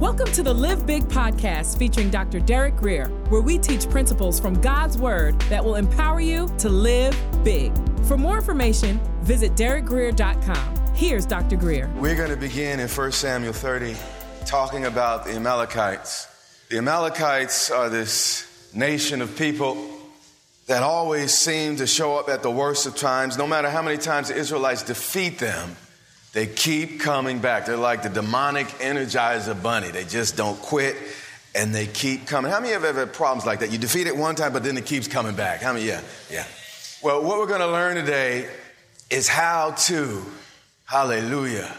Welcome 0.00 0.30
to 0.30 0.44
the 0.44 0.54
Live 0.54 0.86
Big 0.86 1.08
podcast 1.08 1.76
featuring 1.76 2.08
Dr. 2.08 2.38
Derek 2.38 2.76
Greer, 2.76 3.08
where 3.30 3.40
we 3.40 3.58
teach 3.58 3.90
principles 3.90 4.38
from 4.38 4.54
God's 4.60 4.96
Word 4.96 5.36
that 5.50 5.64
will 5.64 5.74
empower 5.74 6.20
you 6.20 6.48
to 6.58 6.68
live 6.68 7.20
big. 7.42 7.72
For 8.04 8.16
more 8.16 8.36
information, 8.36 9.00
visit 9.22 9.56
derekgreer.com. 9.56 10.94
Here's 10.94 11.26
Dr. 11.26 11.56
Greer. 11.56 11.90
We're 11.96 12.14
going 12.14 12.30
to 12.30 12.36
begin 12.36 12.78
in 12.78 12.86
1 12.86 13.10
Samuel 13.10 13.52
30 13.52 13.96
talking 14.46 14.84
about 14.84 15.24
the 15.24 15.32
Amalekites. 15.32 16.28
The 16.70 16.78
Amalekites 16.78 17.72
are 17.72 17.90
this 17.90 18.72
nation 18.72 19.20
of 19.20 19.36
people 19.36 19.84
that 20.68 20.84
always 20.84 21.34
seem 21.34 21.74
to 21.74 21.88
show 21.88 22.16
up 22.16 22.28
at 22.28 22.44
the 22.44 22.50
worst 22.52 22.86
of 22.86 22.94
times. 22.94 23.36
No 23.36 23.48
matter 23.48 23.68
how 23.68 23.82
many 23.82 23.98
times 23.98 24.28
the 24.28 24.36
Israelites 24.36 24.84
defeat 24.84 25.40
them, 25.40 25.74
they 26.38 26.46
keep 26.46 27.00
coming 27.00 27.40
back. 27.40 27.66
They're 27.66 27.76
like 27.76 28.04
the 28.04 28.08
demonic 28.08 28.68
energizer 28.78 29.60
bunny. 29.60 29.90
They 29.90 30.04
just 30.04 30.36
don't 30.36 30.56
quit 30.60 30.94
and 31.52 31.74
they 31.74 31.88
keep 31.88 32.28
coming. 32.28 32.52
How 32.52 32.60
many 32.60 32.74
of 32.74 32.80
you 32.80 32.86
have 32.86 32.96
ever 32.96 33.06
had 33.06 33.12
problems 33.12 33.44
like 33.44 33.58
that? 33.58 33.72
You 33.72 33.78
defeat 33.78 34.06
it 34.06 34.16
one 34.16 34.36
time, 34.36 34.52
but 34.52 34.62
then 34.62 34.76
it 34.76 34.86
keeps 34.86 35.08
coming 35.08 35.34
back. 35.34 35.62
How 35.62 35.72
many? 35.72 35.86
Yeah, 35.86 36.00
yeah. 36.30 36.46
Well, 37.02 37.24
what 37.24 37.40
we're 37.40 37.48
going 37.48 37.62
to 37.62 37.66
learn 37.66 37.96
today 37.96 38.48
is 39.10 39.26
how 39.26 39.72
to, 39.88 40.24
hallelujah. 40.84 41.74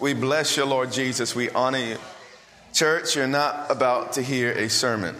We 0.00 0.12
bless 0.12 0.56
you, 0.56 0.64
Lord 0.64 0.90
Jesus. 0.90 1.36
We 1.36 1.50
honor 1.50 1.78
you. 1.78 1.98
Church, 2.72 3.14
you're 3.14 3.28
not 3.28 3.70
about 3.70 4.14
to 4.14 4.22
hear 4.22 4.50
a 4.50 4.68
sermon, 4.68 5.14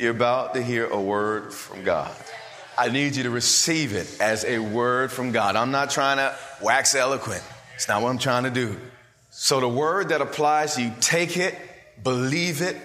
you're 0.00 0.12
about 0.12 0.54
to 0.54 0.62
hear 0.62 0.86
a 0.86 0.98
word 0.98 1.52
from 1.52 1.84
God. 1.84 2.10
I 2.78 2.88
need 2.88 3.16
you 3.16 3.24
to 3.24 3.30
receive 3.30 3.92
it 3.92 4.18
as 4.18 4.46
a 4.46 4.60
word 4.60 5.12
from 5.12 5.30
God. 5.30 5.56
I'm 5.56 5.72
not 5.72 5.90
trying 5.90 6.16
to 6.16 6.34
wax 6.62 6.94
eloquent. 6.94 7.44
It's 7.74 7.88
not 7.88 8.02
what 8.02 8.10
I'm 8.10 8.18
trying 8.18 8.44
to 8.44 8.50
do. 8.50 8.78
So 9.30 9.60
the 9.60 9.68
word 9.68 10.10
that 10.10 10.20
applies, 10.20 10.78
you 10.78 10.92
take 11.00 11.36
it, 11.36 11.56
believe 12.02 12.62
it, 12.62 12.76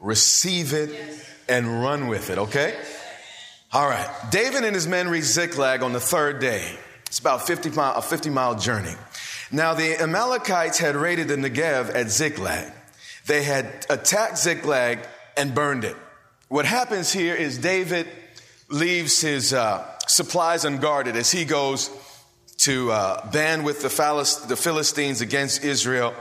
receive 0.00 0.72
it, 0.72 0.90
and 1.48 1.82
run 1.82 2.06
with 2.06 2.30
it, 2.30 2.38
okay? 2.38 2.78
All 3.72 3.88
right. 3.88 4.08
David 4.30 4.64
and 4.64 4.74
his 4.74 4.86
men 4.86 5.08
reach 5.08 5.24
Ziklag 5.24 5.82
on 5.82 5.92
the 5.92 6.00
third 6.00 6.40
day. 6.40 6.64
It's 7.06 7.18
about 7.18 7.46
50 7.46 7.70
mile, 7.70 7.94
a 7.96 8.02
50 8.02 8.30
mile 8.30 8.54
journey. 8.56 8.94
Now, 9.52 9.74
the 9.74 10.00
Amalekites 10.00 10.78
had 10.78 10.96
raided 10.96 11.28
the 11.28 11.36
Negev 11.36 11.94
at 11.94 12.10
Ziklag. 12.10 12.72
They 13.26 13.42
had 13.42 13.86
attacked 13.90 14.38
Ziklag 14.38 15.00
and 15.36 15.54
burned 15.54 15.84
it. 15.84 15.96
What 16.48 16.64
happens 16.64 17.12
here 17.12 17.34
is 17.34 17.58
David 17.58 18.06
leaves 18.68 19.20
his 19.20 19.52
uh, 19.52 19.84
supplies 20.06 20.64
unguarded 20.64 21.16
as 21.16 21.30
he 21.30 21.44
goes 21.44 21.90
to 22.66 22.90
uh, 22.90 23.30
band 23.30 23.64
with 23.64 23.80
the, 23.80 24.46
the 24.48 24.56
Philistines 24.56 25.20
against 25.20 25.62
Israel. 25.62 26.12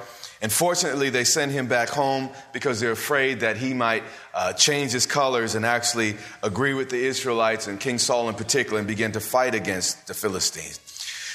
And 0.44 0.52
fortunately, 0.52 1.10
they 1.10 1.24
send 1.24 1.52
him 1.52 1.66
back 1.66 1.90
home 1.90 2.30
because 2.54 2.80
they're 2.80 2.92
afraid 2.92 3.40
that 3.40 3.58
he 3.58 3.74
might 3.74 4.04
uh, 4.32 4.54
change 4.54 4.92
his 4.92 5.08
colors 5.08 5.56
and 5.56 5.66
actually 5.66 6.18
agree 6.44 6.76
with 6.76 6.92
the 6.92 7.04
Israelites 7.04 7.66
and 7.66 7.80
King 7.80 7.98
Saul 7.98 8.30
in 8.30 8.36
particular 8.36 8.78
and 8.78 8.88
begin 8.88 9.14
to 9.14 9.20
fight 9.20 9.56
against 9.56 10.06
the 10.06 10.14
Philistines. 10.14 10.80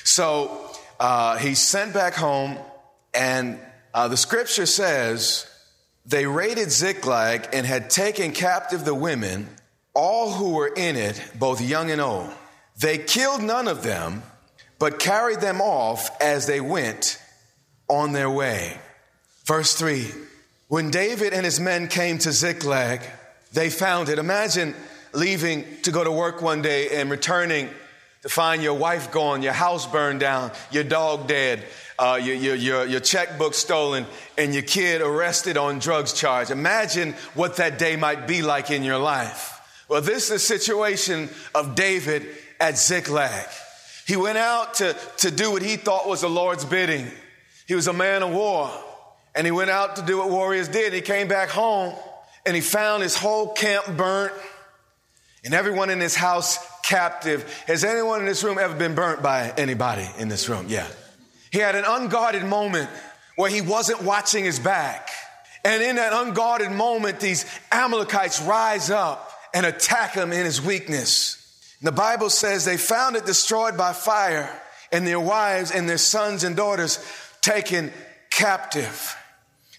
So 0.05 0.71
uh, 1.01 1.39
he's 1.39 1.59
sent 1.59 1.93
back 1.93 2.15
home, 2.15 2.57
and 3.13 3.59
uh, 3.93 4.07
the 4.07 4.17
scripture 4.17 4.67
says 4.67 5.51
they 6.07 6.25
raided 6.27 6.71
Ziklag 6.71 7.49
and 7.53 7.67
had 7.67 7.91
taken 7.91 8.31
captive 8.31 8.85
the 8.85 8.95
women, 8.95 9.49
all 9.93 10.31
who 10.31 10.51
were 10.51 10.73
in 10.73 10.95
it, 10.95 11.21
both 11.37 11.61
young 11.61 11.91
and 11.91 12.01
old. 12.01 12.31
They 12.79 12.97
killed 12.97 13.43
none 13.43 13.67
of 13.67 13.83
them 13.83 14.23
but 14.81 14.99
carried 14.99 15.41
them 15.41 15.61
off 15.61 16.11
as 16.21 16.47
they 16.47 16.61
went 16.61 17.23
on 17.87 18.13
their 18.13 18.31
way. 18.31 18.77
Verse 19.45 19.75
3 19.75 20.09
When 20.67 20.91
David 20.91 21.33
and 21.33 21.45
his 21.45 21.61
men 21.61 21.87
came 21.87 22.19
to 22.19 22.33
Ziklag, 22.33 23.03
they 23.53 23.71
found 23.71 24.09
it. 24.09 24.19
Imagine 24.19 24.75
leaving 25.13 25.65
to 25.83 25.93
go 25.93 26.03
to 26.03 26.11
work 26.11 26.43
one 26.43 26.63
day 26.63 27.01
and 27.01 27.11
returning 27.11 27.69
to 28.23 28.29
find 28.29 28.63
your 28.63 28.75
wife 28.75 29.13
gone, 29.13 29.43
your 29.43 29.53
house 29.53 29.87
burned 29.87 30.21
down, 30.21 30.51
your 30.71 30.85
dog 30.85 31.27
dead, 31.27 31.63
uh, 31.99 32.19
your, 32.23 32.37
your, 32.37 32.55
your, 32.55 32.87
your 32.87 33.01
checkbook 33.01 33.55
stolen, 33.55 34.07
and 34.39 34.55
your 34.55 34.63
kid 34.63 35.03
arrested 35.03 35.57
on 35.57 35.79
drugs 35.79 36.13
charge. 36.13 36.51
Imagine 36.51 37.13
what 37.35 37.57
that 37.57 37.79
day 37.79 37.97
might 37.97 38.27
be 38.27 38.43
like 38.43 38.71
in 38.71 38.83
your 38.83 38.99
life. 38.99 39.57
Well, 39.89 40.01
this 40.01 40.25
is 40.25 40.31
the 40.31 40.39
situation 40.39 41.29
of 41.55 41.75
David 41.75 42.27
at 42.61 42.79
Ziklag. 42.79 43.47
He 44.11 44.17
went 44.17 44.39
out 44.39 44.75
to, 44.75 44.97
to 45.19 45.31
do 45.31 45.53
what 45.53 45.63
he 45.63 45.77
thought 45.77 46.09
was 46.09 46.23
the 46.23 46.29
Lord's 46.29 46.65
bidding. 46.65 47.07
He 47.69 47.77
was 47.77 47.87
a 47.87 47.93
man 47.93 48.25
of 48.25 48.33
war, 48.33 48.69
and 49.37 49.47
he 49.47 49.53
went 49.53 49.71
out 49.71 49.95
to 49.97 50.03
do 50.03 50.19
what 50.19 50.29
warriors 50.29 50.67
did. 50.67 50.93
He 50.93 51.01
came 51.01 51.29
back 51.29 51.49
home, 51.49 51.95
and 52.45 52.57
he 52.57 52.61
found 52.61 53.05
his 53.05 53.17
whole 53.17 53.53
camp 53.53 53.87
burnt, 53.97 54.33
and 55.45 55.55
everyone 55.55 55.91
in 55.91 56.01
his 56.01 56.17
house 56.17 56.59
captive. 56.83 57.49
Has 57.69 57.85
anyone 57.85 58.19
in 58.19 58.27
this 58.27 58.43
room 58.43 58.59
ever 58.59 58.75
been 58.75 58.97
burnt 58.97 59.23
by 59.23 59.55
anybody 59.57 60.11
in 60.19 60.29
this 60.29 60.49
room? 60.49 60.67
Yeah. 60.69 60.89
He 61.53 61.61
had 61.61 61.77
an 61.77 61.85
unguarded 61.87 62.43
moment 62.45 62.91
where 63.37 63.49
he 63.49 63.61
wasn't 63.61 64.03
watching 64.03 64.43
his 64.43 64.59
back. 64.59 65.09
And 65.65 65.85
in 65.85 65.95
that 65.97 66.13
unguarded 66.13 66.73
moment, 66.73 67.21
these 67.21 67.47
Amalekites 67.71 68.43
rise 68.43 68.91
up 68.91 69.31
and 69.55 69.65
attack 69.65 70.15
him 70.15 70.33
in 70.33 70.45
his 70.45 70.61
weakness. 70.61 71.40
The 71.83 71.93
Bible 71.93 72.31
says 72.31 72.65
they 72.65 72.77
found 72.77 73.17
it 73.17 73.25
destroyed 73.25 73.77
by 73.77 73.93
fire 73.93 74.51
and 74.93 75.07
their 75.07 75.21
wives 75.21 75.71
and 75.71 75.89
their 75.89 75.99
sons 75.99 76.45
and 76.45 76.55
daughters 76.55 76.99
taken 77.41 77.93
captive. 78.31 79.17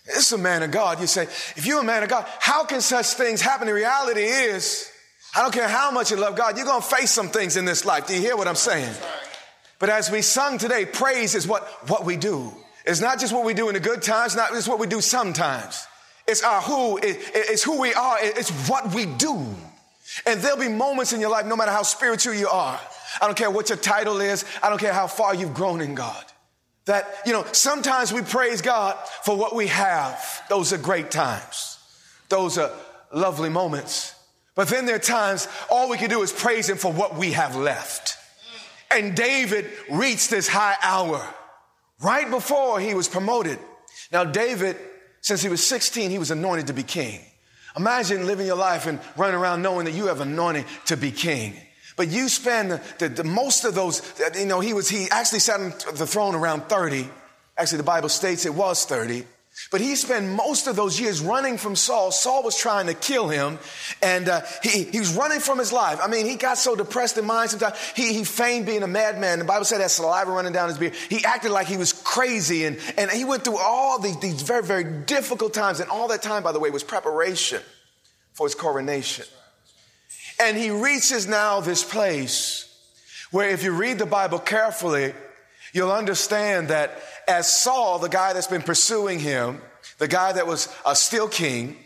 This 0.06 0.28
is 0.28 0.32
a 0.32 0.38
man 0.38 0.64
of 0.64 0.72
God. 0.72 1.00
You 1.00 1.08
say, 1.08 1.24
if 1.24 1.66
you're 1.66 1.82
a 1.82 1.84
man 1.84 2.02
of 2.02 2.10
God, 2.10 2.26
how 2.40 2.66
can 2.66 2.82
such 2.82 3.08
things 3.08 3.40
happen? 3.40 3.68
The 3.68 3.74
reality 3.74 4.24
is, 4.24 4.92
I 5.36 5.44
don't 5.44 5.54
care 5.54 5.68
how 5.68 5.92
much 5.92 6.12
you 6.12 6.18
love 6.18 6.36
God, 6.36 6.58
you're 6.58 6.66
going 6.66 6.82
to 6.82 6.88
face 6.88 7.12
some 7.12 7.30
things 7.30 7.56
in 7.56 7.66
this 7.66 7.86
life. 7.86 8.08
Do 8.08 8.16
you 8.16 8.22
hear 8.22 8.36
what 8.36 8.48
I'm 8.48 8.56
saying? 8.56 8.94
But 9.80 9.90
as 9.90 10.12
we 10.12 10.22
sung 10.22 10.58
today, 10.58 10.86
praise 10.86 11.36
is 11.36 11.48
what, 11.48 11.64
what 11.88 12.04
we 12.04 12.18
do. 12.18 12.52
It's 12.86 13.00
not 13.00 13.20
just 13.20 13.32
what 13.32 13.46
we 13.46 13.54
do 13.54 13.68
in 13.68 13.76
the 13.76 13.80
good 13.80 14.02
times, 14.02 14.36
not 14.36 14.52
just 14.52 14.68
what 14.68 14.80
we 14.80 14.88
do 14.88 15.02
sometimes. 15.02 15.86
It's 16.28 16.44
our 16.44 16.62
who, 16.62 16.98
it, 16.98 17.18
it's 17.34 17.64
who 17.64 17.80
we 17.80 17.94
are, 17.94 18.18
it's 18.20 18.52
what 18.68 18.94
we 18.94 19.06
do. 19.06 19.46
And 20.26 20.42
there'll 20.42 20.58
be 20.58 20.68
moments 20.68 21.14
in 21.14 21.22
your 21.22 21.30
life, 21.30 21.46
no 21.46 21.56
matter 21.56 21.72
how 21.72 21.84
spiritual 21.84 22.34
you 22.34 22.48
are. 22.50 22.80
I 23.22 23.26
don't 23.26 23.38
care 23.38 23.52
what 23.52 23.70
your 23.70 23.78
title 23.78 24.22
is. 24.22 24.46
I 24.62 24.70
don't 24.70 24.80
care 24.80 24.94
how 24.94 25.08
far 25.08 25.34
you've 25.34 25.54
grown 25.54 25.82
in 25.82 25.96
God. 25.96 26.26
That, 26.86 27.08
you 27.26 27.34
know, 27.34 27.46
sometimes 27.52 28.12
we 28.12 28.22
praise 28.22 28.62
God 28.62 28.98
for 29.24 29.38
what 29.38 29.56
we 29.56 29.68
have. 29.68 30.44
Those 30.50 30.74
are 30.74 30.78
great 30.78 31.12
times. 31.12 31.78
Those 32.30 32.58
are 32.58 32.72
lovely 33.14 33.50
moments. 33.50 34.16
But 34.56 34.68
then 34.68 34.86
there 34.86 34.96
are 34.96 35.00
times 35.00 35.48
all 35.70 35.90
we 35.90 35.98
can 35.98 36.10
do 36.10 36.22
is 36.22 36.32
praise 36.32 36.70
Him 36.70 36.78
for 36.78 36.92
what 36.92 37.16
we 37.16 37.32
have 37.32 37.56
left. 37.56 38.18
And 38.92 39.16
David 39.16 39.70
reached 39.90 40.30
this 40.30 40.48
high 40.48 40.76
hour 40.82 41.26
right 42.02 42.30
before 42.30 42.80
he 42.80 42.94
was 42.94 43.08
promoted. 43.08 43.58
Now, 44.12 44.26
David, 44.26 44.76
since 45.22 45.42
he 45.42 45.50
was 45.50 45.66
16, 45.66 46.12
he 46.12 46.20
was 46.20 46.32
anointed 46.32 46.68
to 46.68 46.74
be 46.74 46.84
king. 46.84 47.22
Imagine 47.78 48.28
living 48.28 48.48
your 48.48 48.56
life 48.56 48.86
and 48.86 49.00
running 49.16 49.36
around 49.36 49.62
knowing 49.62 49.86
that 49.86 49.94
you 49.94 50.08
have 50.08 50.22
anointing 50.22 50.66
to 50.86 50.98
be 50.98 51.12
king. 51.12 51.56
But 51.96 52.09
you 52.09 52.30
spend 52.30 52.72
the, 52.72 52.82
the, 53.00 53.09
the, 53.09 53.24
most 53.24 53.66
of 53.66 53.76
those, 53.76 54.02
you 54.36 54.46
know, 54.46 54.59
he 54.59 54.74
was, 54.74 54.90
he 54.90 55.09
actually 55.09 55.40
sat 55.40 55.59
on 55.59 55.74
the 55.96 56.08
throne 56.08 56.36
around 56.36 56.64
30. 56.64 57.08
Actually, 57.58 57.78
the 57.78 57.84
Bible 57.84 58.09
states 58.09 58.46
it 58.46 58.54
was 58.54 58.86
30. 58.86 59.26
But 59.70 59.82
he 59.82 59.96
spent 59.96 60.28
most 60.28 60.68
of 60.68 60.76
those 60.76 61.00
years 61.00 61.22
running 61.22 61.58
from 61.58 61.76
Saul. 61.76 62.12
Saul 62.12 62.44
was 62.44 62.58
trying 62.58 62.88
to 62.88 62.94
kill 62.94 63.30
him, 63.30 63.60
and 64.02 64.28
uh, 64.28 64.42
he, 64.64 64.84
he 64.86 65.00
was 65.00 65.14
running 65.16 65.40
from 65.40 65.60
his 65.60 65.72
life. 65.72 66.00
I 66.02 66.08
mean, 66.08 66.26
he 66.26 66.36
got 66.36 66.58
so 66.58 66.76
depressed 66.76 67.18
in 67.18 67.26
mind 67.26 67.52
sometimes. 67.52 67.78
He, 67.96 68.14
he 68.14 68.24
feigned 68.24 68.66
being 68.66 68.84
a 68.84 68.88
madman. 68.88 69.40
The 69.40 69.46
Bible 69.46 69.66
said 69.66 69.80
that 69.80 69.92
saliva 69.92 70.32
running 70.32 70.54
down 70.54 70.70
his 70.70 70.78
beard. 70.78 70.94
He 71.10 71.24
acted 71.24 71.52
like 71.52 71.68
he 71.68 71.78
was 71.78 71.94
crazy, 71.94 72.66
and, 72.66 72.80
and 72.98 73.12
he 73.12 73.24
went 73.24 73.44
through 73.44 73.60
all 73.60 74.00
these, 74.00 74.20
these 74.20 74.41
very, 74.41 74.64
very 74.64 74.84
difficult 74.84 75.53
times. 75.53 75.80
And 75.80 75.90
all 75.90 76.08
that 76.08 76.22
time, 76.22 76.44
by 76.44 76.52
the 76.52 76.59
way, 76.59 76.70
was 76.70 76.84
preparation 76.84 77.62
for 78.34 78.47
his 78.47 78.56
coronation. 78.56 79.26
And 80.40 80.58
he 80.58 80.72
reaches 80.72 81.28
now 81.28 81.59
this 81.59 81.84
place 81.84 82.68
where, 83.30 83.50
if 83.50 83.64
you 83.64 83.72
read 83.72 84.00
the 84.00 84.06
Bible 84.06 84.40
carefully, 84.40 85.14
you'll 85.72 85.91
understand 85.91 86.70
that 86.70 87.00
as 87.28 87.52
Saul, 87.52 88.00
the 88.00 88.09
guy 88.09 88.34
that's 88.34 88.47
been 88.47 88.62
pursuing 88.62 89.20
him, 89.20 89.62
the 89.97 90.08
guy 90.08 90.32
that 90.32 90.47
was 90.47 90.73
a 90.85 90.96
still 90.96 91.28
king, 91.28 91.78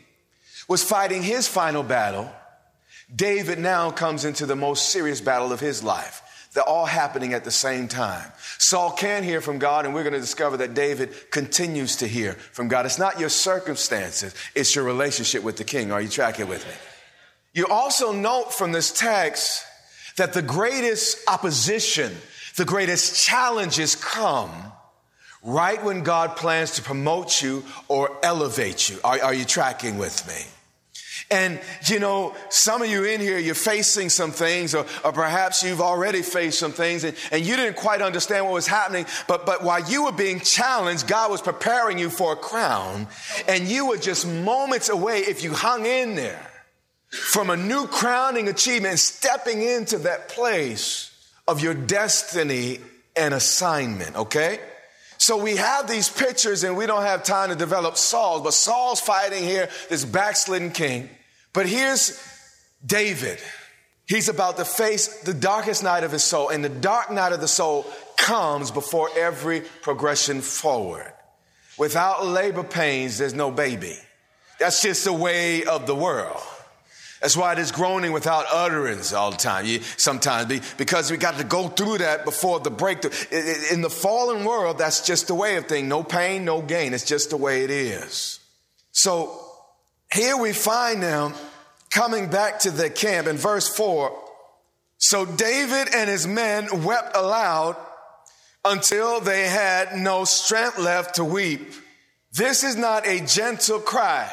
was 0.67 0.83
fighting 0.83 1.21
his 1.21 1.47
final 1.47 1.83
battle, 1.83 2.29
David 3.13 3.59
now 3.59 3.91
comes 3.91 4.25
into 4.25 4.45
the 4.45 4.55
most 4.55 4.89
serious 4.89 5.21
battle 5.21 5.51
of 5.51 5.59
his 5.59 5.83
life. 5.83 6.21
They're 6.53 6.63
all 6.63 6.85
happening 6.85 7.33
at 7.33 7.43
the 7.43 7.51
same 7.51 7.89
time. 7.89 8.31
Saul 8.57 8.91
can 8.91 9.23
hear 9.23 9.41
from 9.41 9.59
God, 9.59 9.85
and 9.85 9.93
we're 9.93 10.03
going 10.03 10.13
to 10.13 10.19
discover 10.19 10.57
that 10.57 10.73
David 10.73 11.29
continues 11.29 11.97
to 11.97 12.07
hear 12.07 12.33
from 12.33 12.69
God. 12.69 12.85
It's 12.85 12.97
not 12.97 13.19
your 13.19 13.29
circumstances, 13.29 14.33
it's 14.55 14.73
your 14.73 14.85
relationship 14.85 15.43
with 15.43 15.57
the 15.57 15.65
king. 15.65 15.91
Are 15.91 16.01
you 16.01 16.09
tracking 16.09 16.47
with 16.47 16.65
me? 16.65 16.73
You 17.53 17.67
also 17.67 18.11
note 18.13 18.53
from 18.53 18.71
this 18.71 18.91
text 18.91 19.65
that 20.15 20.33
the 20.33 20.41
greatest 20.41 21.17
opposition, 21.29 22.15
the 22.55 22.65
greatest 22.65 23.21
challenges 23.21 23.95
come 23.95 24.51
right 25.45 25.81
when 25.83 26.01
God 26.01 26.35
plans 26.35 26.71
to 26.71 26.81
promote 26.81 27.41
you 27.41 27.63
or 27.87 28.17
elevate 28.23 28.89
you. 28.89 28.99
Are, 29.03 29.21
are 29.21 29.33
you 29.33 29.45
tracking 29.45 29.97
with 29.97 30.27
me? 30.27 30.51
And 31.31 31.59
you 31.85 31.99
know, 31.99 32.35
some 32.49 32.81
of 32.81 32.89
you 32.89 33.03
in 33.03 33.19
here, 33.19 33.39
you're 33.39 33.55
facing 33.55 34.09
some 34.09 34.31
things, 34.31 34.75
or, 34.75 34.85
or 35.03 35.11
perhaps 35.11 35.63
you've 35.63 35.81
already 35.81 36.21
faced 36.21 36.59
some 36.59 36.71
things, 36.71 37.03
and, 37.03 37.15
and 37.31 37.43
you 37.43 37.55
didn't 37.55 37.77
quite 37.77 38.01
understand 38.01 38.45
what 38.45 38.53
was 38.53 38.67
happening. 38.67 39.05
But, 39.27 39.45
but 39.45 39.63
while 39.63 39.83
you 39.89 40.05
were 40.05 40.11
being 40.11 40.39
challenged, 40.39 41.07
God 41.07 41.31
was 41.31 41.41
preparing 41.41 41.97
you 41.97 42.09
for 42.09 42.33
a 42.33 42.35
crown, 42.35 43.07
and 43.47 43.67
you 43.67 43.87
were 43.87 43.97
just 43.97 44.27
moments 44.27 44.89
away 44.89 45.19
if 45.19 45.43
you 45.43 45.53
hung 45.53 45.85
in 45.85 46.15
there 46.15 46.51
from 47.09 47.49
a 47.49 47.57
new 47.57 47.87
crowning 47.87 48.47
achievement, 48.47 48.99
stepping 48.99 49.61
into 49.61 49.99
that 49.99 50.29
place 50.29 51.11
of 51.47 51.61
your 51.61 51.73
destiny 51.73 52.79
and 53.15 53.33
assignment, 53.33 54.15
okay? 54.15 54.59
So 55.25 55.37
we 55.37 55.55
have 55.55 55.87
these 55.87 56.07
pictures 56.07 56.63
and 56.63 56.77
we 56.77 56.85
don't 56.85 57.01
have 57.01 57.23
time 57.23 57.49
to 57.49 57.55
develop 57.55 57.97
Saul, 57.97 58.41
but 58.41 58.53
Saul's 58.53 59.01
fighting 59.01 59.43
here, 59.43 59.69
this 59.89 60.05
backslidden 60.05 60.69
king. 60.69 61.09
But 61.51 61.65
here's 61.65 62.23
David. 62.85 63.39
He's 64.05 64.29
about 64.29 64.57
to 64.57 64.65
face 64.65 65.21
the 65.23 65.33
darkest 65.33 65.81
night 65.81 66.03
of 66.03 66.11
his 66.11 66.21
soul, 66.21 66.49
and 66.49 66.63
the 66.63 66.69
dark 66.69 67.09
night 67.09 67.33
of 67.33 67.41
the 67.41 67.47
soul 67.47 67.87
comes 68.17 68.69
before 68.69 69.09
every 69.17 69.61
progression 69.81 70.41
forward. 70.41 71.11
Without 71.75 72.23
labor 72.23 72.63
pains, 72.63 73.17
there's 73.17 73.33
no 73.33 73.49
baby. 73.49 73.97
That's 74.59 74.83
just 74.83 75.05
the 75.05 75.13
way 75.13 75.63
of 75.63 75.87
the 75.87 75.95
world. 75.95 76.39
That's 77.25 77.35
why 77.35 77.55
there's 77.55 77.71
groaning 77.71 78.11
without 78.11 78.45
utterance 78.53 79.11
all 79.11 79.31
the 79.31 79.37
time. 79.37 79.65
You, 79.65 79.79
sometimes 79.97 80.45
be, 80.45 80.61
because 80.77 81.09
we 81.09 81.17
got 81.17 81.39
to 81.39 81.43
go 81.43 81.69
through 81.69 81.97
that 81.97 82.23
before 82.23 82.59
the 82.59 82.69
breakthrough. 82.69 83.09
In 83.71 83.81
the 83.81 83.89
fallen 83.89 84.45
world, 84.45 84.77
that's 84.77 85.03
just 85.03 85.25
the 85.25 85.33
way 85.33 85.55
of 85.55 85.65
thing. 85.65 85.87
No 85.87 86.03
pain, 86.03 86.45
no 86.45 86.61
gain. 86.61 86.93
It's 86.93 87.03
just 87.03 87.31
the 87.31 87.37
way 87.37 87.63
it 87.63 87.71
is. 87.71 88.39
So 88.91 89.41
here 90.13 90.37
we 90.37 90.53
find 90.53 91.01
them 91.01 91.33
coming 91.89 92.29
back 92.29 92.59
to 92.59 92.69
the 92.69 92.91
camp 92.91 93.25
in 93.25 93.37
verse 93.37 93.67
four. 93.67 94.15
So 94.99 95.25
David 95.25 95.95
and 95.95 96.07
his 96.07 96.27
men 96.27 96.83
wept 96.83 97.17
aloud 97.17 97.75
until 98.63 99.19
they 99.19 99.47
had 99.47 99.97
no 99.97 100.25
strength 100.25 100.77
left 100.77 101.15
to 101.15 101.25
weep. 101.25 101.73
This 102.33 102.63
is 102.63 102.75
not 102.75 103.07
a 103.07 103.19
gentle 103.25 103.79
cry. 103.79 104.31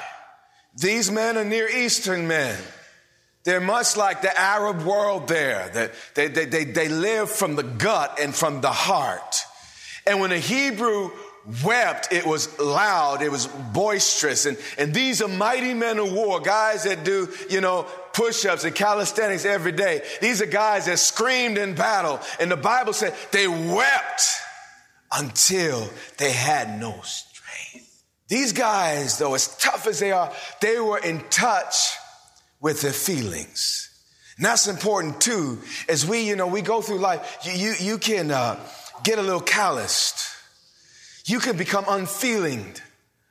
These 0.76 1.10
men 1.10 1.38
are 1.38 1.44
Near 1.44 1.70
Eastern 1.70 2.28
men. 2.28 2.58
They're 3.44 3.60
much 3.60 3.96
like 3.96 4.22
the 4.22 4.38
Arab 4.38 4.82
world 4.82 5.26
there, 5.26 5.68
that 5.74 5.92
they, 6.14 6.28
they, 6.28 6.44
they, 6.44 6.64
they 6.64 6.88
live 6.88 7.28
from 7.28 7.56
the 7.56 7.64
gut 7.64 8.18
and 8.20 8.34
from 8.34 8.60
the 8.60 8.70
heart. 8.70 9.36
And 10.06 10.20
when 10.20 10.30
a 10.30 10.38
Hebrew 10.38 11.10
wept, 11.64 12.12
it 12.12 12.24
was 12.24 12.56
loud, 12.60 13.20
it 13.20 13.30
was 13.30 13.46
boisterous. 13.46 14.46
And, 14.46 14.56
and 14.78 14.94
these 14.94 15.22
are 15.22 15.28
mighty 15.28 15.74
men 15.74 15.98
of 15.98 16.12
war, 16.12 16.40
guys 16.40 16.84
that 16.84 17.04
do, 17.04 17.28
you 17.50 17.60
know, 17.60 17.86
push 18.12 18.44
ups 18.44 18.64
and 18.64 18.74
calisthenics 18.74 19.44
every 19.44 19.72
day. 19.72 20.02
These 20.20 20.40
are 20.40 20.46
guys 20.46 20.86
that 20.86 20.98
screamed 20.98 21.58
in 21.58 21.74
battle. 21.74 22.20
And 22.38 22.50
the 22.50 22.56
Bible 22.56 22.92
said 22.92 23.14
they 23.32 23.48
wept 23.48 24.22
until 25.12 25.90
they 26.18 26.30
had 26.30 26.78
no 26.78 27.00
strength. 27.02 28.04
These 28.28 28.52
guys, 28.52 29.18
though, 29.18 29.34
as 29.34 29.54
tough 29.56 29.86
as 29.86 29.98
they 29.98 30.12
are, 30.12 30.32
they 30.60 30.78
were 30.78 30.98
in 30.98 31.20
touch 31.28 31.96
with 32.62 32.80
their 32.80 32.92
feelings. 32.92 33.90
And 34.36 34.46
that's 34.46 34.66
important 34.66 35.20
too, 35.20 35.58
as 35.88 36.06
we, 36.06 36.26
you 36.26 36.36
know, 36.36 36.46
we 36.46 36.62
go 36.62 36.80
through 36.80 37.00
life, 37.00 37.38
you, 37.44 37.52
you, 37.52 37.74
you 37.78 37.98
can 37.98 38.30
uh, 38.30 38.58
get 39.02 39.18
a 39.18 39.22
little 39.22 39.40
calloused. 39.40 40.28
You 41.26 41.38
can 41.38 41.58
become 41.58 41.84
unfeeling 41.86 42.74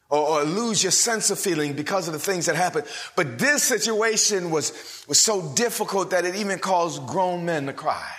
or, 0.09 0.41
or, 0.41 0.43
lose 0.43 0.83
your 0.83 0.91
sense 0.91 1.31
of 1.31 1.39
feeling 1.39 1.73
because 1.73 2.07
of 2.07 2.13
the 2.13 2.19
things 2.19 2.45
that 2.45 2.55
happen. 2.55 2.83
But 3.15 3.39
this 3.39 3.63
situation 3.63 4.51
was, 4.51 5.05
was 5.07 5.19
so 5.19 5.53
difficult 5.55 6.11
that 6.11 6.25
it 6.25 6.35
even 6.35 6.59
caused 6.59 7.07
grown 7.07 7.45
men 7.45 7.65
to 7.67 7.73
cry. 7.73 8.11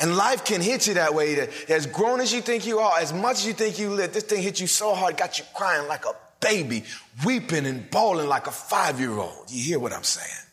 And 0.00 0.16
life 0.16 0.44
can 0.44 0.60
hit 0.60 0.86
you 0.86 0.94
that 0.94 1.14
way 1.14 1.34
that 1.34 1.50
as 1.68 1.86
grown 1.86 2.20
as 2.20 2.32
you 2.32 2.40
think 2.40 2.64
you 2.64 2.78
are, 2.78 3.00
as 3.00 3.12
much 3.12 3.38
as 3.38 3.46
you 3.46 3.52
think 3.52 3.80
you 3.80 3.90
live, 3.90 4.12
this 4.12 4.22
thing 4.22 4.40
hit 4.40 4.60
you 4.60 4.68
so 4.68 4.94
hard, 4.94 5.16
got 5.16 5.40
you 5.40 5.44
crying 5.56 5.88
like 5.88 6.04
a 6.06 6.14
baby 6.40 6.84
weeping 7.24 7.66
and 7.66 7.90
bawling 7.90 8.28
like 8.28 8.46
a 8.46 8.52
five 8.52 9.00
year 9.00 9.12
old. 9.18 9.50
You 9.50 9.62
hear 9.62 9.78
what 9.78 9.92
I'm 9.92 10.04
saying? 10.04 10.46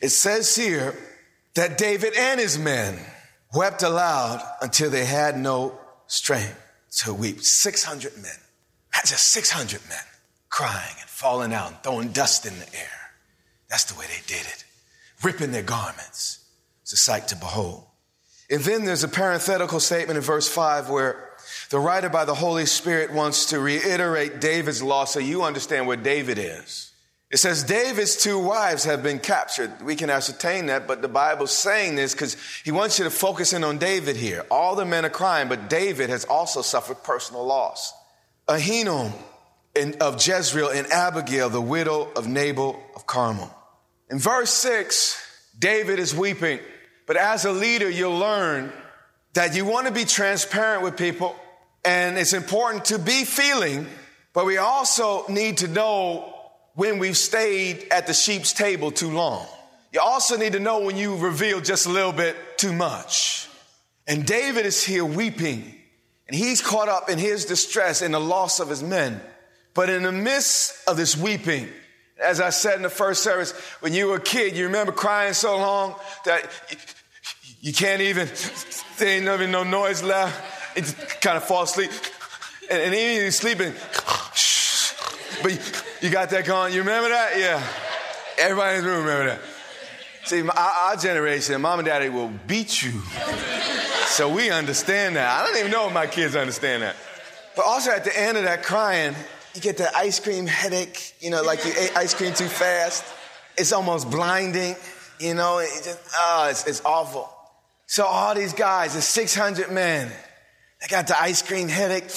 It 0.00 0.10
says 0.10 0.54
here 0.54 0.96
that 1.54 1.78
David 1.78 2.14
and 2.16 2.40
his 2.40 2.58
men 2.58 2.98
wept 3.54 3.82
aloud 3.82 4.42
until 4.60 4.90
they 4.90 5.04
had 5.04 5.38
no 5.38 5.78
strength 6.06 6.58
to 6.98 7.14
weep. 7.14 7.40
600 7.40 8.16
men. 8.16 8.32
Just 9.04 9.32
600 9.32 9.80
men 9.88 9.98
crying 10.48 10.94
and 11.00 11.08
falling 11.08 11.52
out 11.52 11.68
and 11.68 11.82
throwing 11.82 12.08
dust 12.08 12.46
in 12.46 12.58
the 12.58 12.76
air. 12.76 13.00
That's 13.68 13.84
the 13.84 13.98
way 13.98 14.04
they 14.06 14.22
did 14.26 14.42
it, 14.42 14.64
ripping 15.22 15.50
their 15.50 15.62
garments. 15.62 16.44
It's 16.82 16.92
a 16.92 16.96
sight 16.96 17.28
to 17.28 17.36
behold. 17.36 17.84
And 18.50 18.60
then 18.60 18.84
there's 18.84 19.02
a 19.02 19.08
parenthetical 19.08 19.80
statement 19.80 20.18
in 20.18 20.22
verse 20.22 20.46
5 20.46 20.90
where 20.90 21.30
the 21.72 21.80
writer 21.80 22.10
by 22.10 22.26
the 22.26 22.34
Holy 22.34 22.66
Spirit 22.66 23.10
wants 23.10 23.46
to 23.46 23.58
reiterate 23.58 24.42
David's 24.42 24.82
law 24.82 25.06
so 25.06 25.18
you 25.18 25.42
understand 25.42 25.86
where 25.86 25.96
David 25.96 26.38
is. 26.38 26.92
It 27.30 27.38
says 27.38 27.64
David's 27.64 28.14
two 28.14 28.38
wives 28.38 28.84
have 28.84 29.02
been 29.02 29.18
captured. 29.18 29.80
We 29.80 29.96
can 29.96 30.10
ascertain 30.10 30.66
that, 30.66 30.86
but 30.86 31.00
the 31.00 31.08
Bible's 31.08 31.50
saying 31.50 31.96
this 31.96 32.12
because 32.12 32.36
he 32.62 32.70
wants 32.70 32.98
you 32.98 33.06
to 33.06 33.10
focus 33.10 33.54
in 33.54 33.64
on 33.64 33.78
David 33.78 34.16
here. 34.16 34.44
All 34.50 34.76
the 34.76 34.84
men 34.84 35.06
are 35.06 35.10
crying, 35.10 35.48
but 35.48 35.70
David 35.70 36.10
has 36.10 36.26
also 36.26 36.60
suffered 36.60 37.02
personal 37.02 37.46
loss. 37.46 37.94
Ahinoam 38.48 39.12
of 39.98 40.26
Jezreel 40.26 40.68
and 40.68 40.86
Abigail, 40.88 41.48
the 41.48 41.62
widow 41.62 42.12
of 42.14 42.28
Nabal 42.28 42.78
of 42.94 43.06
Carmel. 43.06 43.50
In 44.10 44.18
verse 44.18 44.50
six, 44.50 45.18
David 45.58 45.98
is 45.98 46.14
weeping, 46.14 46.60
but 47.06 47.16
as 47.16 47.46
a 47.46 47.50
leader, 47.50 47.88
you'll 47.88 48.18
learn 48.18 48.70
that 49.32 49.56
you 49.56 49.64
want 49.64 49.86
to 49.86 49.92
be 49.94 50.04
transparent 50.04 50.82
with 50.82 50.98
people 50.98 51.34
and 51.84 52.16
it's 52.18 52.32
important 52.32 52.86
to 52.86 52.98
be 52.98 53.24
feeling, 53.24 53.86
but 54.32 54.46
we 54.46 54.58
also 54.58 55.26
need 55.28 55.58
to 55.58 55.68
know 55.68 56.34
when 56.74 56.98
we've 56.98 57.16
stayed 57.16 57.86
at 57.90 58.06
the 58.06 58.14
sheep's 58.14 58.52
table 58.52 58.90
too 58.90 59.10
long. 59.10 59.46
You 59.92 60.00
also 60.00 60.36
need 60.36 60.52
to 60.52 60.60
know 60.60 60.80
when 60.80 60.96
you 60.96 61.16
reveal 61.16 61.60
just 61.60 61.86
a 61.86 61.90
little 61.90 62.12
bit 62.12 62.36
too 62.56 62.72
much. 62.72 63.48
And 64.06 64.24
David 64.24 64.64
is 64.64 64.82
here 64.82 65.04
weeping, 65.04 65.74
and 66.28 66.36
he's 66.36 66.62
caught 66.62 66.88
up 66.88 67.10
in 67.10 67.18
his 67.18 67.44
distress 67.44 68.00
in 68.00 68.12
the 68.12 68.20
loss 68.20 68.58
of 68.58 68.68
his 68.68 68.82
men. 68.82 69.20
But 69.74 69.90
in 69.90 70.02
the 70.02 70.12
midst 70.12 70.88
of 70.88 70.96
this 70.96 71.16
weeping, 71.16 71.68
as 72.22 72.40
I 72.40 72.50
said 72.50 72.76
in 72.76 72.82
the 72.82 72.90
first 72.90 73.22
service, 73.22 73.52
when 73.80 73.92
you 73.92 74.06
were 74.06 74.16
a 74.16 74.20
kid, 74.20 74.56
you 74.56 74.66
remember 74.66 74.92
crying 74.92 75.34
so 75.34 75.56
long 75.58 75.94
that 76.24 76.48
you 77.60 77.72
can't 77.72 78.00
even, 78.00 78.28
there 78.98 79.08
ain't 79.08 79.28
even 79.28 79.50
no 79.50 79.64
noise 79.64 80.02
left 80.02 80.61
and 80.76 80.84
just 80.84 81.20
kind 81.20 81.36
of 81.36 81.44
fall 81.44 81.62
asleep. 81.62 81.90
And, 82.70 82.80
and 82.80 82.94
even 82.94 83.22
you're 83.22 83.30
sleeping, 83.30 83.72
but 85.42 85.52
you, 85.52 85.58
you, 86.00 86.10
got 86.10 86.30
that 86.30 86.44
going. 86.44 86.72
You 86.72 86.80
remember 86.80 87.08
that? 87.08 87.38
Yeah. 87.38 87.62
Everybody 88.38 88.78
in 88.78 88.84
the 88.84 88.90
room 88.90 89.04
remember 89.04 89.26
that. 89.26 89.40
See, 90.24 90.40
our, 90.40 90.48
our 90.48 90.96
generation, 90.96 91.60
mom 91.60 91.80
and 91.80 91.86
daddy 91.86 92.08
will 92.08 92.32
beat 92.46 92.82
you. 92.82 93.00
So 94.06 94.28
we 94.28 94.50
understand 94.50 95.16
that. 95.16 95.28
I 95.28 95.46
don't 95.46 95.58
even 95.58 95.70
know 95.70 95.88
if 95.88 95.92
my 95.92 96.06
kids 96.06 96.36
understand 96.36 96.82
that. 96.82 96.96
But 97.56 97.64
also 97.64 97.90
at 97.90 98.04
the 98.04 98.18
end 98.18 98.36
of 98.38 98.44
that 98.44 98.62
crying, 98.62 99.14
you 99.54 99.60
get 99.60 99.78
that 99.78 99.94
ice 99.94 100.20
cream 100.20 100.46
headache, 100.46 101.14
you 101.20 101.30
know, 101.30 101.42
like 101.42 101.64
you 101.64 101.72
ate 101.78 101.96
ice 101.96 102.14
cream 102.14 102.32
too 102.32 102.46
fast. 102.46 103.04
It's 103.56 103.72
almost 103.72 104.10
blinding, 104.10 104.76
you 105.18 105.34
know, 105.34 105.58
it 105.58 105.68
just, 105.84 105.98
oh, 106.18 106.48
it's, 106.50 106.66
it's 106.66 106.82
awful. 106.84 107.28
So 107.86 108.04
all 108.04 108.34
these 108.34 108.54
guys, 108.54 108.94
the 108.94 109.02
600 109.02 109.70
men, 109.70 110.10
they 110.82 110.88
got 110.88 111.06
the 111.06 111.20
ice 111.20 111.42
cream 111.42 111.68
headache. 111.68 112.10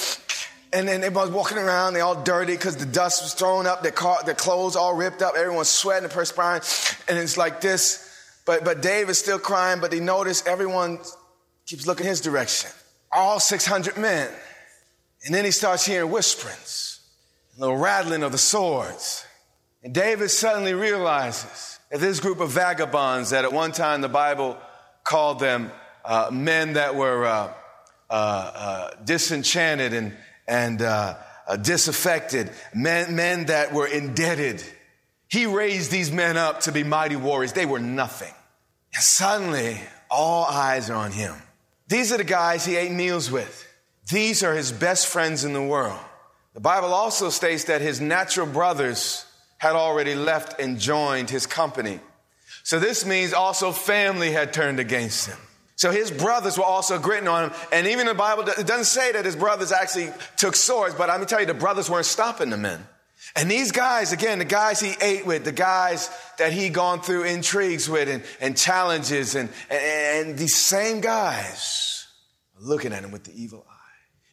And 0.72 0.88
then 0.88 1.04
everybody's 1.04 1.32
walking 1.32 1.58
around, 1.58 1.94
they 1.94 2.00
all 2.00 2.22
dirty 2.22 2.52
because 2.52 2.76
the 2.76 2.86
dust 2.86 3.22
was 3.22 3.32
thrown 3.32 3.66
up, 3.66 3.82
their, 3.82 3.92
car, 3.92 4.18
their 4.24 4.34
clothes 4.34 4.74
all 4.74 4.94
ripped 4.94 5.22
up, 5.22 5.36
everyone's 5.36 5.68
sweating 5.68 6.04
and 6.04 6.12
perspiring. 6.12 6.62
And 7.08 7.16
it's 7.16 7.36
like 7.36 7.60
this. 7.60 8.02
But, 8.44 8.64
but 8.64 8.82
Dave 8.82 9.08
is 9.08 9.18
still 9.18 9.38
crying, 9.38 9.80
but 9.80 9.92
he 9.92 10.00
noticed 10.00 10.46
everyone 10.48 10.98
keeps 11.66 11.86
looking 11.86 12.06
his 12.06 12.20
direction. 12.20 12.70
All 13.12 13.38
600 13.40 13.96
men. 13.96 14.28
And 15.24 15.34
then 15.34 15.44
he 15.44 15.50
starts 15.52 15.86
hearing 15.86 16.10
whisperings, 16.10 17.00
a 17.56 17.60
little 17.60 17.76
rattling 17.76 18.22
of 18.22 18.32
the 18.32 18.38
swords. 18.38 19.24
And 19.82 19.94
David 19.94 20.30
suddenly 20.30 20.74
realizes 20.74 21.78
that 21.90 22.00
this 22.00 22.20
group 22.20 22.40
of 22.40 22.50
vagabonds 22.50 23.30
that 23.30 23.44
at 23.44 23.52
one 23.52 23.72
time 23.72 24.00
the 24.00 24.08
Bible 24.08 24.58
called 25.04 25.38
them 25.38 25.70
uh, 26.04 26.28
men 26.32 26.74
that 26.74 26.96
were 26.96 27.24
uh, 27.24 27.52
disenchanted 29.04 29.92
and, 29.92 30.16
and 30.46 30.82
uh, 30.82 31.16
uh, 31.46 31.56
disaffected, 31.56 32.50
men, 32.74 33.14
men 33.16 33.46
that 33.46 33.72
were 33.72 33.86
indebted. 33.86 34.62
He 35.28 35.46
raised 35.46 35.90
these 35.90 36.10
men 36.12 36.36
up 36.36 36.60
to 36.62 36.72
be 36.72 36.84
mighty 36.84 37.16
warriors. 37.16 37.52
They 37.52 37.66
were 37.66 37.80
nothing. 37.80 38.32
And 38.94 39.02
suddenly, 39.02 39.80
all 40.10 40.44
eyes 40.44 40.90
are 40.90 40.96
on 40.96 41.12
him. 41.12 41.34
These 41.88 42.12
are 42.12 42.16
the 42.16 42.24
guys 42.24 42.64
he 42.64 42.76
ate 42.76 42.92
meals 42.92 43.30
with. 43.30 43.64
These 44.10 44.42
are 44.42 44.54
his 44.54 44.72
best 44.72 45.06
friends 45.06 45.44
in 45.44 45.52
the 45.52 45.62
world. 45.62 45.98
The 46.54 46.60
Bible 46.60 46.94
also 46.94 47.28
states 47.30 47.64
that 47.64 47.80
his 47.80 48.00
natural 48.00 48.46
brothers 48.46 49.24
had 49.58 49.74
already 49.74 50.14
left 50.14 50.60
and 50.60 50.78
joined 50.78 51.30
his 51.30 51.46
company. 51.46 52.00
So 52.62 52.78
this 52.78 53.04
means 53.04 53.32
also 53.32 53.72
family 53.72 54.32
had 54.32 54.52
turned 54.52 54.80
against 54.80 55.28
him. 55.28 55.38
So 55.76 55.90
his 55.90 56.10
brothers 56.10 56.56
were 56.58 56.64
also 56.64 56.98
gritting 56.98 57.28
on 57.28 57.50
him. 57.50 57.56
And 57.70 57.86
even 57.86 58.06
the 58.06 58.14
Bible, 58.14 58.44
it 58.48 58.66
doesn't 58.66 58.86
say 58.86 59.12
that 59.12 59.24
his 59.24 59.36
brothers 59.36 59.72
actually 59.72 60.10
took 60.36 60.56
swords, 60.56 60.94
but 60.94 61.10
I'm 61.10 61.16
gonna 61.16 61.26
tell 61.26 61.40
you, 61.40 61.46
the 61.46 61.54
brothers 61.54 61.88
weren't 61.88 62.06
stopping 62.06 62.50
the 62.50 62.56
men. 62.56 62.86
And 63.34 63.50
these 63.50 63.72
guys, 63.72 64.12
again, 64.12 64.38
the 64.38 64.44
guys 64.44 64.80
he 64.80 64.94
ate 65.00 65.26
with, 65.26 65.44
the 65.44 65.52
guys 65.52 66.10
that 66.38 66.52
he 66.52 66.70
gone 66.70 67.00
through 67.00 67.24
intrigues 67.24 67.88
with 67.88 68.08
and, 68.08 68.22
and 68.40 68.56
challenges, 68.56 69.34
and, 69.34 69.50
and, 69.68 70.28
and 70.28 70.38
these 70.38 70.56
same 70.56 71.00
guys 71.00 72.06
looking 72.58 72.92
at 72.92 73.04
him 73.04 73.10
with 73.10 73.24
the 73.24 73.32
evil 73.40 73.66
eye. 73.68 73.72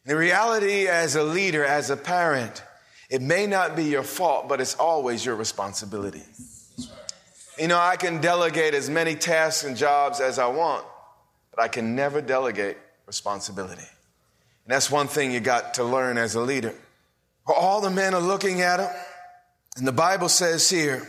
The 0.06 0.16
reality 0.16 0.86
as 0.86 1.16
a 1.16 1.22
leader, 1.22 1.64
as 1.64 1.90
a 1.90 1.96
parent, 1.96 2.62
it 3.10 3.20
may 3.20 3.46
not 3.46 3.76
be 3.76 3.84
your 3.84 4.02
fault, 4.02 4.48
but 4.48 4.60
it's 4.60 4.76
always 4.76 5.24
your 5.24 5.34
responsibility. 5.34 6.22
You 7.58 7.68
know, 7.68 7.78
I 7.78 7.96
can 7.96 8.20
delegate 8.20 8.74
as 8.74 8.88
many 8.88 9.14
tasks 9.14 9.64
and 9.64 9.76
jobs 9.76 10.20
as 10.20 10.38
I 10.38 10.46
want, 10.46 10.84
but 11.54 11.62
I 11.62 11.68
can 11.68 11.94
never 11.94 12.20
delegate 12.20 12.76
responsibility. 13.06 13.82
And 13.82 14.72
that's 14.72 14.90
one 14.90 15.08
thing 15.08 15.32
you 15.32 15.40
got 15.40 15.74
to 15.74 15.84
learn 15.84 16.18
as 16.18 16.34
a 16.34 16.40
leader. 16.40 16.74
All 17.46 17.80
the 17.80 17.90
men 17.90 18.14
are 18.14 18.20
looking 18.20 18.62
at 18.62 18.80
him. 18.80 18.88
And 19.76 19.86
the 19.86 19.92
Bible 19.92 20.28
says 20.28 20.68
here, 20.70 21.06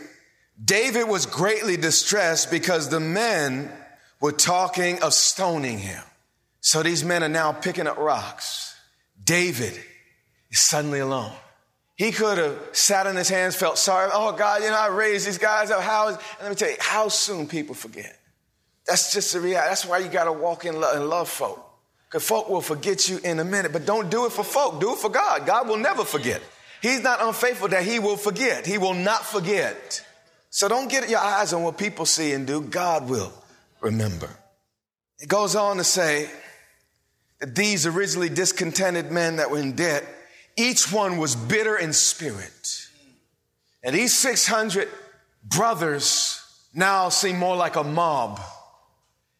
David 0.62 1.04
was 1.04 1.26
greatly 1.26 1.76
distressed 1.76 2.50
because 2.50 2.88
the 2.88 3.00
men 3.00 3.70
were 4.20 4.32
talking 4.32 5.02
of 5.02 5.14
stoning 5.14 5.78
him. 5.78 6.02
So 6.60 6.82
these 6.82 7.04
men 7.04 7.22
are 7.22 7.28
now 7.28 7.52
picking 7.52 7.86
up 7.86 7.96
rocks. 7.96 8.74
David 9.22 9.74
is 10.50 10.60
suddenly 10.60 11.00
alone. 11.00 11.32
He 11.96 12.12
could 12.12 12.36
have 12.36 12.58
sat 12.72 13.06
on 13.06 13.16
his 13.16 13.28
hands, 13.28 13.56
felt 13.56 13.78
sorry. 13.78 14.10
Oh 14.12 14.32
God, 14.32 14.62
you 14.62 14.68
know, 14.68 14.78
I 14.78 14.88
raised 14.88 15.26
these 15.26 15.38
guys 15.38 15.70
up. 15.70 15.80
How 15.80 16.08
is, 16.08 16.16
and 16.16 16.42
let 16.42 16.50
me 16.50 16.56
tell 16.56 16.68
you, 16.68 16.76
how 16.78 17.08
soon 17.08 17.46
people 17.46 17.74
forget. 17.74 18.18
That's 18.86 19.12
just 19.12 19.32
the 19.32 19.40
reality. 19.40 19.68
That's 19.68 19.84
why 19.84 19.98
you 19.98 20.08
got 20.08 20.24
to 20.24 20.32
walk 20.32 20.64
in 20.64 20.80
love 20.80 20.96
and 20.96 21.08
love 21.08 21.28
folk. 21.28 21.62
Because 22.08 22.26
folk 22.26 22.48
will 22.48 22.60
forget 22.60 23.08
you 23.08 23.18
in 23.24 23.40
a 23.40 23.44
minute, 23.44 23.72
but 23.72 23.84
don't 23.84 24.10
do 24.10 24.26
it 24.26 24.32
for 24.32 24.44
folk. 24.44 24.80
Do 24.80 24.92
it 24.92 24.98
for 24.98 25.10
God. 25.10 25.44
God 25.44 25.68
will 25.68 25.76
never 25.76 26.04
forget. 26.04 26.40
He's 26.80 27.02
not 27.02 27.20
unfaithful 27.20 27.68
that 27.68 27.82
he 27.82 27.98
will 27.98 28.16
forget. 28.16 28.64
He 28.64 28.78
will 28.78 28.94
not 28.94 29.24
forget. 29.24 30.04
So 30.50 30.68
don't 30.68 30.88
get 30.88 31.08
your 31.08 31.18
eyes 31.18 31.52
on 31.52 31.62
what 31.64 31.78
people 31.78 32.06
see 32.06 32.32
and 32.32 32.46
do. 32.46 32.60
God 32.60 33.08
will 33.08 33.32
remember. 33.80 34.30
It 35.18 35.28
goes 35.28 35.56
on 35.56 35.78
to 35.78 35.84
say 35.84 36.30
that 37.40 37.56
these 37.56 37.86
originally 37.86 38.28
discontented 38.28 39.10
men 39.10 39.36
that 39.36 39.50
were 39.50 39.58
in 39.58 39.72
debt, 39.72 40.04
each 40.56 40.92
one 40.92 41.18
was 41.18 41.34
bitter 41.34 41.76
in 41.76 41.92
spirit. 41.92 42.86
And 43.82 43.94
these 43.94 44.16
600 44.16 44.88
brothers 45.42 46.40
now 46.72 47.08
seem 47.08 47.38
more 47.38 47.56
like 47.56 47.76
a 47.76 47.84
mob 47.84 48.40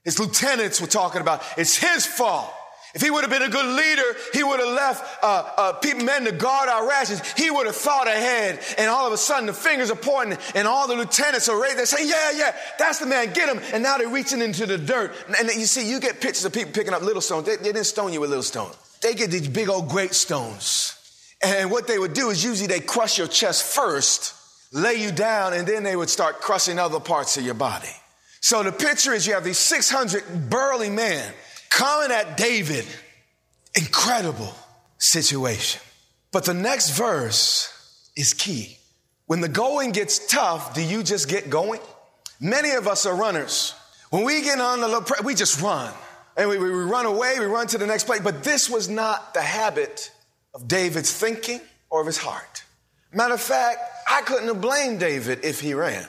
his 0.07 0.19
lieutenants 0.21 0.81
were 0.81 0.87
talking 0.87 1.21
about 1.21 1.43
it's 1.59 1.77
his 1.77 2.07
fault. 2.07 2.51
If 2.95 3.03
he 3.03 3.11
would 3.11 3.25
have 3.25 3.31
been 3.31 3.43
a 3.43 3.51
good 3.51 3.67
leader, 3.67 4.17
he 4.33 4.43
would 4.43 4.59
have 4.59 4.71
left 4.71 5.23
uh, 5.23 5.51
uh, 5.59 5.73
people, 5.75 6.05
men 6.05 6.25
to 6.25 6.33
guard 6.33 6.71
our 6.71 6.89
rations. 6.89 7.21
He 7.33 7.51
would 7.51 7.67
have 7.67 7.77
thought 7.77 8.07
ahead. 8.07 8.59
And 8.79 8.89
all 8.89 9.07
of 9.07 9.13
a 9.13 9.19
sudden, 9.19 9.45
the 9.45 9.53
fingers 9.53 9.91
are 9.91 9.97
pointing, 9.97 10.39
and 10.55 10.67
all 10.67 10.89
the 10.89 10.95
lieutenants 10.95 11.51
are 11.51 11.61
ready. 11.61 11.75
They 11.75 11.85
say, 11.85 12.09
"Yeah, 12.09 12.31
yeah, 12.31 12.57
that's 12.79 12.99
the 13.01 13.05
man. 13.05 13.35
Get 13.35 13.55
him!" 13.55 13.63
And 13.75 13.83
now 13.83 13.99
they're 13.99 14.09
reaching 14.09 14.41
into 14.41 14.65
the 14.65 14.79
dirt. 14.79 15.13
And 15.39 15.49
you 15.49 15.67
see, 15.67 15.91
you 15.91 16.01
get 16.01 16.23
pictures 16.23 16.47
of 16.47 16.55
people 16.55 16.73
picking 16.73 16.95
up 16.95 17.03
little 17.03 17.21
stones. 17.21 17.45
They, 17.45 17.57
they 17.57 17.65
didn't 17.65 17.85
stone 17.85 18.15
you 18.15 18.21
with 18.23 18.31
little 18.31 18.43
stones. 18.43 18.77
They 19.03 19.13
get 19.13 19.31
these 19.31 19.49
big 19.49 19.69
old 19.69 19.91
great 19.91 20.15
stones. 20.15 20.95
And 21.43 21.71
what 21.71 21.87
they 21.87 21.99
would 21.99 22.15
do 22.15 22.31
is 22.31 22.43
usually 22.43 22.69
they 22.69 22.81
crush 22.81 23.19
your 23.19 23.27
chest 23.27 23.63
first, 23.75 24.33
lay 24.73 24.95
you 24.95 25.13
down, 25.13 25.53
and 25.53 25.69
then 25.69 25.83
they 25.83 25.97
would 25.97 26.09
start 26.09 26.41
crushing 26.41 26.79
other 26.79 27.01
parts 27.01 27.37
of 27.37 27.45
your 27.45 27.55
body. 27.55 27.95
So 28.41 28.63
the 28.63 28.73
picture 28.73 29.13
is 29.13 29.27
you 29.27 29.35
have 29.35 29.45
these 29.45 29.59
600 29.59 30.51
burly 30.51 30.91
men 30.91 31.33
coming 31.71 32.11
at 32.11 32.37
David. 32.37 32.85
Incredible 33.77 34.55
situation. 34.99 35.81
But 36.33 36.45
the 36.45 36.55
next 36.55 36.91
verse 36.91 37.73
is 38.17 38.33
key. 38.33 38.79
When 39.27 39.41
the 39.41 39.49
going 39.49 39.93
gets 39.93 40.27
tough, 40.27 40.75
do 40.75 40.83
you 40.83 41.03
just 41.03 41.29
get 41.29 41.51
going? 41.51 41.81
Many 42.41 42.73
of 42.73 42.87
us 42.87 43.07
are 43.07 43.15
runners. 43.15 43.75
When 44.11 44.25
we 44.25 44.43
get 44.43 44.61
on 44.61 44.81
the, 44.81 44.89
low, 44.89 45.05
we 45.25 45.35
just 45.35 45.61
run. 45.61 45.93
And 46.37 46.49
we, 46.49 46.59
we 46.59 46.69
run 46.69 47.07
away, 47.07 47.37
we 47.39 47.47
run 47.47 47.67
to 47.69 47.79
the 47.79 47.87
next 47.87 48.05
place. 48.05 48.21
But 48.21 48.45
this 48.45 48.69
was 48.71 48.89
not 48.89 49.35
the 49.35 49.43
habit 49.43 50.13
of 50.55 50.69
David's 50.69 51.13
thinking 51.13 51.61
or 51.91 52.01
of 52.01 52.07
his 52.07 52.19
heart. 52.19 52.65
Matter 53.13 53.35
of 53.35 53.41
fact, 53.41 53.79
I 54.09 54.21
couldn't 54.23 54.49
have 54.49 54.61
blamed 54.61 55.01
David 55.01 55.45
if 55.45 55.61
he 55.61 55.75
ran. 55.75 56.07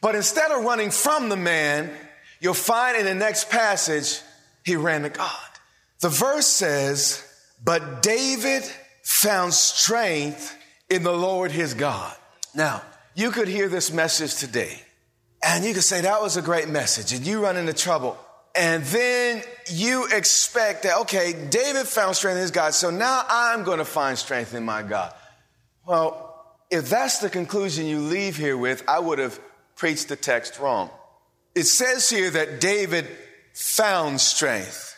But 0.00 0.14
instead 0.14 0.50
of 0.50 0.64
running 0.64 0.90
from 0.90 1.28
the 1.28 1.36
man, 1.36 1.90
you'll 2.40 2.54
find 2.54 2.96
in 2.96 3.04
the 3.04 3.14
next 3.14 3.50
passage, 3.50 4.20
he 4.64 4.76
ran 4.76 5.02
to 5.02 5.08
God. 5.08 5.30
The 6.00 6.08
verse 6.08 6.46
says, 6.46 7.24
But 7.64 8.02
David 8.02 8.62
found 9.02 9.54
strength 9.54 10.56
in 10.90 11.02
the 11.02 11.12
Lord 11.12 11.50
his 11.50 11.74
God. 11.74 12.14
Now, 12.54 12.82
you 13.14 13.30
could 13.30 13.48
hear 13.48 13.68
this 13.68 13.92
message 13.92 14.36
today, 14.36 14.80
and 15.42 15.64
you 15.64 15.72
could 15.72 15.84
say, 15.84 16.02
That 16.02 16.20
was 16.20 16.36
a 16.36 16.42
great 16.42 16.68
message, 16.68 17.12
and 17.12 17.26
you 17.26 17.42
run 17.42 17.56
into 17.56 17.72
trouble. 17.72 18.18
And 18.54 18.82
then 18.84 19.42
you 19.70 20.08
expect 20.10 20.84
that, 20.84 21.00
okay, 21.00 21.34
David 21.50 21.86
found 21.86 22.16
strength 22.16 22.36
in 22.36 22.42
his 22.42 22.50
God, 22.50 22.72
so 22.72 22.90
now 22.90 23.22
I'm 23.28 23.64
going 23.64 23.78
to 23.78 23.84
find 23.84 24.16
strength 24.16 24.54
in 24.54 24.64
my 24.64 24.82
God. 24.82 25.12
Well, 25.86 26.22
if 26.70 26.88
that's 26.88 27.18
the 27.18 27.28
conclusion 27.28 27.86
you 27.86 28.00
leave 28.00 28.36
here 28.36 28.56
with, 28.56 28.82
I 28.88 28.98
would 28.98 29.18
have 29.18 29.38
preached 29.76 30.08
the 30.08 30.16
text 30.16 30.58
wrong. 30.58 30.90
It 31.54 31.64
says 31.64 32.10
here 32.10 32.30
that 32.30 32.60
David 32.60 33.06
found 33.54 34.20
strength. 34.20 34.94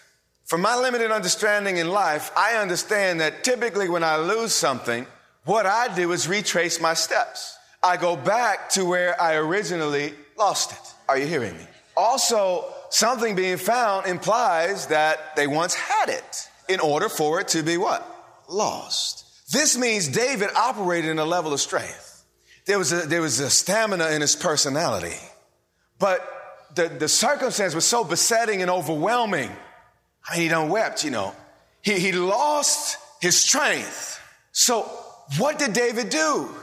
From 0.47 0.63
my 0.63 0.77
limited 0.77 1.11
understanding 1.11 1.77
in 1.77 1.91
life, 1.91 2.31
I 2.37 2.55
understand 2.55 3.21
that 3.21 3.45
typically 3.45 3.89
when 3.89 4.03
I 4.03 4.17
lose 4.17 4.53
something, 4.53 5.07
what 5.45 5.67
I 5.67 5.95
do 5.95 6.13
is 6.13 6.27
retrace 6.27 6.81
my 6.81 6.95
steps. 6.95 7.57
I 7.83 7.97
go 7.97 8.17
back 8.17 8.71
to 8.71 8.85
where 8.85 9.21
I 9.21 9.35
originally 9.35 10.15
lost 10.37 10.73
it. 10.73 10.95
Are 11.09 11.19
you 11.19 11.27
hearing 11.27 11.57
me? 11.57 11.67
Also, 11.97 12.65
something 12.91 13.35
being 13.37 13.57
found 13.57 14.07
implies 14.07 14.87
that 14.87 15.37
they 15.37 15.47
once 15.47 15.75
had 15.75 16.09
it 16.09 16.49
in 16.69 16.81
order 16.81 17.09
for 17.09 17.41
it 17.41 17.49
to 17.49 17.63
be 17.63 17.77
what? 17.77 18.05
Lost. 18.49 19.25
This 19.53 19.77
means 19.77 20.09
David 20.09 20.51
operated 20.57 21.11
in 21.11 21.19
a 21.19 21.25
level 21.25 21.53
of 21.53 21.61
strength 21.61 22.08
there 22.69 22.79
was 22.79 22.93
a, 22.93 23.07
there 23.07 23.23
was 23.23 23.41
a 23.41 23.49
stamina 23.49 24.11
in 24.11 24.21
his 24.21 24.37
personality. 24.37 25.17
But 25.99 26.21
the, 26.75 26.89
the 26.89 27.09
circumstance 27.09 27.75
was 27.75 27.87
so 27.87 28.05
besetting 28.05 28.61
and 28.61 28.71
overwhelming. 28.71 29.51
I 30.29 30.35
mean, 30.35 30.43
he 30.43 30.49
done 30.49 30.69
wept, 30.69 31.03
you 31.03 31.11
know. 31.11 31.35
He, 31.81 31.99
he 31.99 32.13
lost 32.13 32.99
his 33.23 33.41
strength. 33.41 34.21
So 34.53 34.83
what 35.39 35.59
did 35.59 35.73
David 35.73 36.11
do? 36.11 36.55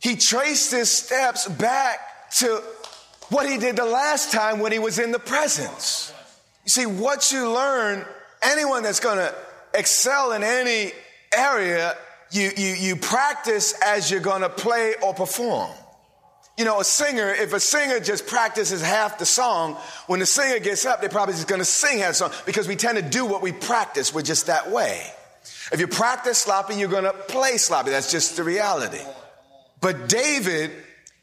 He 0.00 0.16
traced 0.16 0.72
his 0.72 0.90
steps 0.90 1.46
back 1.48 2.00
to 2.38 2.60
what 3.28 3.48
he 3.48 3.56
did 3.56 3.76
the 3.76 3.84
last 3.84 4.32
time 4.32 4.58
when 4.58 4.72
he 4.72 4.80
was 4.80 4.98
in 4.98 5.12
the 5.12 5.20
presence. 5.20 6.12
You 6.64 6.70
see, 6.70 6.86
what 6.86 7.30
you 7.30 7.48
learn, 7.48 8.04
anyone 8.42 8.82
that's 8.82 8.98
going 8.98 9.18
to 9.18 9.32
excel 9.74 10.32
in 10.32 10.42
any 10.42 10.90
area 11.32 11.96
you, 12.32 12.50
you, 12.56 12.74
you 12.74 12.96
practice 12.96 13.74
as 13.84 14.10
you're 14.10 14.20
going 14.20 14.42
to 14.42 14.48
play 14.48 14.94
or 15.02 15.14
perform. 15.14 15.70
You 16.56 16.64
know, 16.64 16.80
a 16.80 16.84
singer, 16.84 17.30
if 17.30 17.52
a 17.52 17.60
singer 17.60 18.00
just 18.00 18.26
practices 18.26 18.82
half 18.82 19.18
the 19.18 19.26
song, 19.26 19.76
when 20.06 20.20
the 20.20 20.26
singer 20.26 20.58
gets 20.58 20.84
up, 20.84 21.00
they're 21.00 21.08
probably 21.08 21.34
just 21.34 21.48
going 21.48 21.60
to 21.60 21.64
sing 21.64 21.98
half 21.98 22.10
the 22.10 22.14
song 22.14 22.32
because 22.44 22.68
we 22.68 22.76
tend 22.76 22.98
to 22.98 23.02
do 23.02 23.24
what 23.24 23.42
we 23.42 23.52
practice. 23.52 24.14
We're 24.14 24.22
just 24.22 24.46
that 24.46 24.70
way. 24.70 25.02
If 25.72 25.80
you 25.80 25.88
practice 25.88 26.38
sloppy, 26.38 26.74
you're 26.74 26.88
going 26.88 27.04
to 27.04 27.12
play 27.12 27.56
sloppy. 27.56 27.90
That's 27.90 28.10
just 28.10 28.36
the 28.36 28.44
reality. 28.44 29.00
But 29.80 30.08
David, 30.08 30.70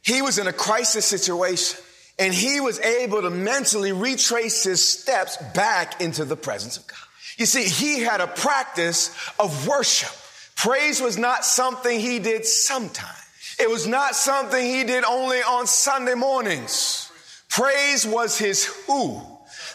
he 0.01 0.21
was 0.21 0.39
in 0.39 0.47
a 0.47 0.53
crisis 0.53 1.05
situation 1.05 1.79
and 2.17 2.33
he 2.33 2.59
was 2.59 2.79
able 2.79 3.21
to 3.21 3.29
mentally 3.29 3.93
retrace 3.93 4.63
his 4.63 4.85
steps 4.85 5.37
back 5.53 6.01
into 6.01 6.25
the 6.25 6.35
presence 6.35 6.77
of 6.77 6.85
God. 6.87 6.97
You 7.37 7.45
see, 7.45 7.63
he 7.63 8.01
had 8.01 8.19
a 8.19 8.27
practice 8.27 9.15
of 9.39 9.67
worship. 9.67 10.09
Praise 10.59 10.99
was 10.99 11.17
not 11.17 11.45
something 11.45 12.01
he 12.01 12.19
did 12.19 12.45
sometimes. 12.45 13.15
It 13.57 13.69
was 13.69 13.87
not 13.87 14.13
something 14.13 14.61
he 14.61 14.83
did 14.83 15.05
only 15.05 15.37
on 15.37 15.67
Sunday 15.67 16.15
mornings. 16.15 17.09
Praise 17.47 18.05
was 18.05 18.37
his 18.37 18.65
who. 18.65 19.21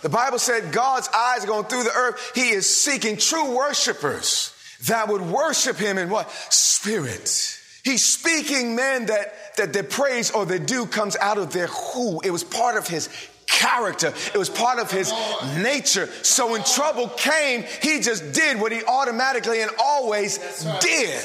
The 0.03 0.11
Bible 0.11 0.39
said 0.39 0.73
God's 0.73 1.09
eyes 1.09 1.43
are 1.43 1.47
going 1.47 1.65
through 1.65 1.85
the 1.85 1.97
earth. 1.97 2.33
He 2.35 2.51
is 2.51 2.69
seeking 2.69 3.17
true 3.17 3.57
worshipers 3.57 4.55
that 4.87 5.09
would 5.09 5.23
worship 5.23 5.79
him 5.79 5.97
in 5.97 6.11
what? 6.11 6.31
Spirit. 6.31 7.59
He's 7.83 8.05
speaking 8.05 8.77
men 8.77 9.07
that, 9.07 9.57
that 9.57 9.73
their 9.73 9.85
praise 9.85 10.33
or 10.33 10.45
their 10.45 10.59
due 10.59 10.85
comes 10.85 11.17
out 11.17 11.39
of 11.39 11.51
their 11.51 11.69
who. 11.69 12.21
It 12.21 12.31
was 12.31 12.45
part 12.45 12.77
of 12.77 12.87
his 12.87 13.09
character. 13.55 14.13
It 14.35 14.39
was 14.39 14.51
part 14.51 14.79
of 14.79 14.91
his 14.91 15.13
nature. 15.57 16.07
So 16.23 16.53
when 16.53 16.63
trouble 16.65 17.09
came, 17.09 17.65
he 17.83 18.01
just 18.01 18.33
did 18.33 18.61
what 18.61 18.73
he 18.73 18.83
automatically 18.85 19.63
and 19.63 19.71
always 19.79 20.39
did. 20.81 21.25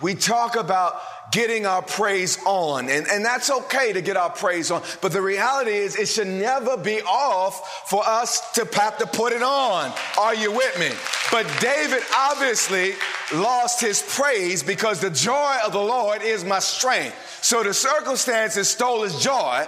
We 0.00 0.14
talk 0.14 0.56
about 0.56 1.00
getting 1.30 1.66
our 1.66 1.82
praise 1.82 2.38
on. 2.44 2.88
And, 2.88 3.06
and 3.06 3.24
that's 3.24 3.50
okay 3.50 3.92
to 3.92 4.00
get 4.00 4.16
our 4.16 4.30
praise 4.30 4.70
on. 4.70 4.82
But 5.00 5.12
the 5.12 5.22
reality 5.22 5.72
is, 5.72 5.96
it 5.96 6.08
should 6.08 6.26
never 6.26 6.76
be 6.76 7.02
off 7.02 7.88
for 7.88 8.06
us 8.06 8.52
to 8.52 8.68
have 8.74 8.98
to 8.98 9.06
put 9.06 9.32
it 9.32 9.42
on. 9.42 9.92
Are 10.18 10.34
you 10.34 10.52
with 10.52 10.78
me? 10.78 10.90
But 11.30 11.46
David 11.60 12.02
obviously 12.16 12.94
lost 13.32 13.80
his 13.80 14.02
praise 14.02 14.62
because 14.62 15.00
the 15.00 15.10
joy 15.10 15.56
of 15.64 15.72
the 15.72 15.78
Lord 15.78 16.22
is 16.22 16.44
my 16.44 16.58
strength. 16.58 17.16
So 17.42 17.62
the 17.62 17.74
circumstances 17.74 18.68
stole 18.68 19.02
his 19.02 19.20
joy. 19.22 19.66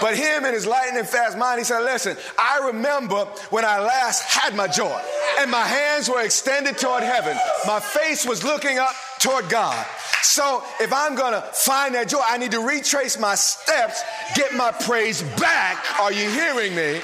But 0.00 0.16
him 0.16 0.44
in 0.44 0.52
his 0.52 0.66
lightning 0.66 1.04
fast 1.04 1.38
mind, 1.38 1.58
he 1.58 1.64
said, 1.64 1.80
Listen, 1.80 2.16
I 2.38 2.66
remember 2.66 3.24
when 3.50 3.64
I 3.64 3.80
last 3.80 4.22
had 4.22 4.54
my 4.54 4.66
joy, 4.66 5.00
and 5.38 5.50
my 5.50 5.64
hands 5.64 6.08
were 6.08 6.22
extended 6.22 6.78
toward 6.78 7.02
heaven. 7.02 7.36
My 7.66 7.80
face 7.80 8.26
was 8.26 8.44
looking 8.44 8.78
up 8.78 8.94
toward 9.18 9.48
God. 9.48 9.86
So 10.22 10.62
if 10.80 10.92
I'm 10.92 11.14
gonna 11.14 11.42
find 11.52 11.94
that 11.94 12.08
joy, 12.08 12.20
I 12.22 12.36
need 12.38 12.50
to 12.52 12.60
retrace 12.60 13.18
my 13.18 13.34
steps, 13.34 14.02
get 14.34 14.54
my 14.54 14.72
praise 14.72 15.22
back. 15.38 16.00
Are 16.00 16.12
you 16.12 16.28
hearing 16.28 16.74
me? 16.74 17.00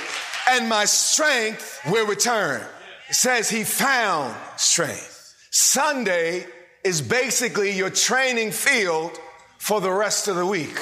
And 0.50 0.68
my 0.68 0.84
strength 0.84 1.80
will 1.88 2.06
return. 2.06 2.62
It 3.08 3.14
says 3.14 3.48
he 3.48 3.64
found 3.64 4.34
strength. 4.56 5.34
Sunday 5.50 6.46
is 6.82 7.00
basically 7.00 7.70
your 7.70 7.90
training 7.90 8.50
field 8.50 9.18
for 9.58 9.80
the 9.80 9.92
rest 9.92 10.26
of 10.26 10.36
the 10.36 10.46
week. 10.46 10.76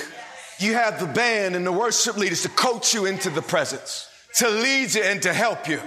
You 0.61 0.75
have 0.75 1.01
the 1.01 1.07
band 1.07 1.57
and 1.57 1.67
the 1.67 1.73
worship 1.73 2.19
leaders 2.19 2.43
to 2.43 2.51
coach 2.51 2.93
you 2.93 3.07
into 3.07 3.31
the 3.31 3.41
presence, 3.41 4.07
to 4.37 4.49
lead 4.49 4.95
you 4.95 5.03
and 5.03 5.23
to 5.23 5.33
help 5.33 5.67
you. 5.67 5.81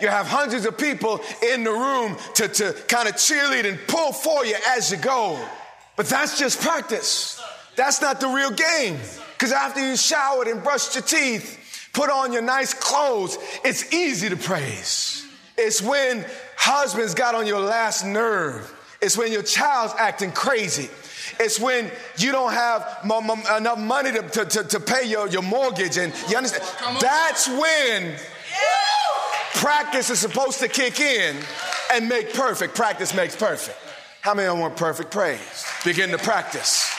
You 0.00 0.08
have 0.08 0.26
hundreds 0.26 0.66
of 0.66 0.76
people 0.76 1.20
in 1.40 1.62
the 1.62 1.70
room 1.70 2.16
to, 2.34 2.48
to 2.48 2.72
kind 2.88 3.08
of 3.08 3.14
cheerlead 3.14 3.64
and 3.64 3.78
pull 3.86 4.12
for 4.12 4.44
you 4.44 4.56
as 4.70 4.90
you 4.90 4.96
go. 4.96 5.38
But 5.96 6.06
that's 6.06 6.36
just 6.36 6.60
practice. 6.60 7.40
That's 7.76 8.00
not 8.02 8.20
the 8.20 8.26
real 8.28 8.50
game. 8.50 8.98
Because 9.34 9.52
after 9.52 9.88
you 9.88 9.96
showered 9.96 10.48
and 10.48 10.64
brushed 10.64 10.96
your 10.96 11.04
teeth, 11.04 11.90
put 11.92 12.10
on 12.10 12.32
your 12.32 12.42
nice 12.42 12.74
clothes, 12.74 13.38
it's 13.64 13.92
easy 13.94 14.28
to 14.28 14.36
praise. 14.36 15.24
It's 15.56 15.80
when 15.80 16.24
husbands 16.56 17.14
got 17.14 17.36
on 17.36 17.46
your 17.46 17.60
last 17.60 18.04
nerve. 18.04 18.74
It's 19.00 19.16
when 19.16 19.30
your 19.32 19.44
child's 19.44 19.94
acting 19.96 20.32
crazy. 20.32 20.88
It's 21.40 21.58
when 21.60 21.90
you 22.16 22.32
don't 22.32 22.52
have 22.52 22.98
m- 23.04 23.30
m- 23.30 23.56
enough 23.56 23.78
money 23.78 24.12
to, 24.12 24.22
to, 24.22 24.44
to, 24.44 24.64
to, 24.64 24.80
pay 24.80 25.06
your, 25.06 25.28
your 25.28 25.42
mortgage. 25.42 25.96
And 25.96 26.12
you 26.28 26.36
understand? 26.36 26.64
That's 27.00 27.48
when 27.48 28.16
practice 29.54 30.10
is 30.10 30.18
supposed 30.18 30.60
to 30.60 30.68
kick 30.68 31.00
in 31.00 31.36
and 31.92 32.08
make 32.08 32.34
perfect. 32.34 32.74
Practice 32.74 33.14
makes 33.14 33.36
perfect. 33.36 33.78
How 34.20 34.34
many 34.34 34.48
of 34.48 34.58
want 34.58 34.76
perfect 34.76 35.10
praise? 35.10 35.64
Begin 35.84 36.10
to 36.10 36.18
practice. 36.18 36.90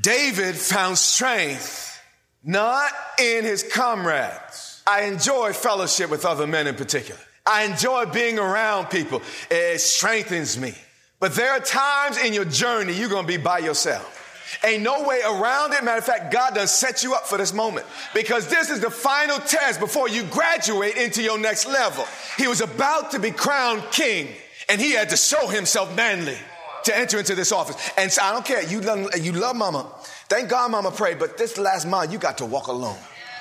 David 0.00 0.56
found 0.56 0.98
strength 0.98 2.02
not 2.44 2.90
in 3.18 3.44
his 3.44 3.62
comrades. 3.62 4.82
I 4.86 5.02
enjoy 5.02 5.52
fellowship 5.52 6.10
with 6.10 6.24
other 6.24 6.46
men 6.46 6.66
in 6.66 6.74
particular. 6.74 7.20
I 7.46 7.64
enjoy 7.64 8.06
being 8.06 8.38
around 8.38 8.90
people. 8.90 9.22
It 9.50 9.80
strengthens 9.80 10.58
me. 10.58 10.74
But 11.20 11.34
there 11.34 11.52
are 11.52 11.60
times 11.60 12.16
in 12.16 12.32
your 12.32 12.46
journey 12.46 12.94
you're 12.94 13.10
going 13.10 13.26
to 13.26 13.28
be 13.28 13.36
by 13.36 13.58
yourself. 13.58 14.16
Ain't 14.64 14.82
no 14.82 15.06
way 15.06 15.20
around 15.20 15.72
it. 15.74 15.84
Matter 15.84 15.98
of 15.98 16.04
fact, 16.04 16.32
God 16.32 16.54
does 16.54 16.72
set 16.72 17.04
you 17.04 17.14
up 17.14 17.26
for 17.26 17.38
this 17.38 17.52
moment 17.52 17.86
because 18.14 18.48
this 18.48 18.68
is 18.68 18.80
the 18.80 18.90
final 18.90 19.38
test 19.38 19.78
before 19.78 20.08
you 20.08 20.24
graduate 20.24 20.96
into 20.96 21.22
your 21.22 21.38
next 21.38 21.66
level. 21.66 22.04
He 22.36 22.48
was 22.48 22.60
about 22.60 23.12
to 23.12 23.20
be 23.20 23.30
crowned 23.30 23.84
king 23.92 24.28
and 24.68 24.80
he 24.80 24.92
had 24.92 25.10
to 25.10 25.16
show 25.16 25.46
himself 25.46 25.94
manly 25.94 26.36
to 26.84 26.96
enter 26.96 27.18
into 27.18 27.34
this 27.34 27.52
office. 27.52 27.76
And 27.96 28.10
so 28.10 28.22
I 28.22 28.32
don't 28.32 28.44
care. 28.44 28.64
You 28.64 28.80
love, 28.80 29.16
you 29.20 29.32
love 29.32 29.54
mama. 29.54 29.86
Thank 30.28 30.48
God 30.48 30.70
mama 30.70 30.90
prayed, 30.90 31.18
but 31.18 31.36
this 31.36 31.58
last 31.58 31.86
mile, 31.86 32.10
you 32.10 32.18
got 32.18 32.38
to 32.38 32.46
walk 32.46 32.66
alone. 32.68 32.98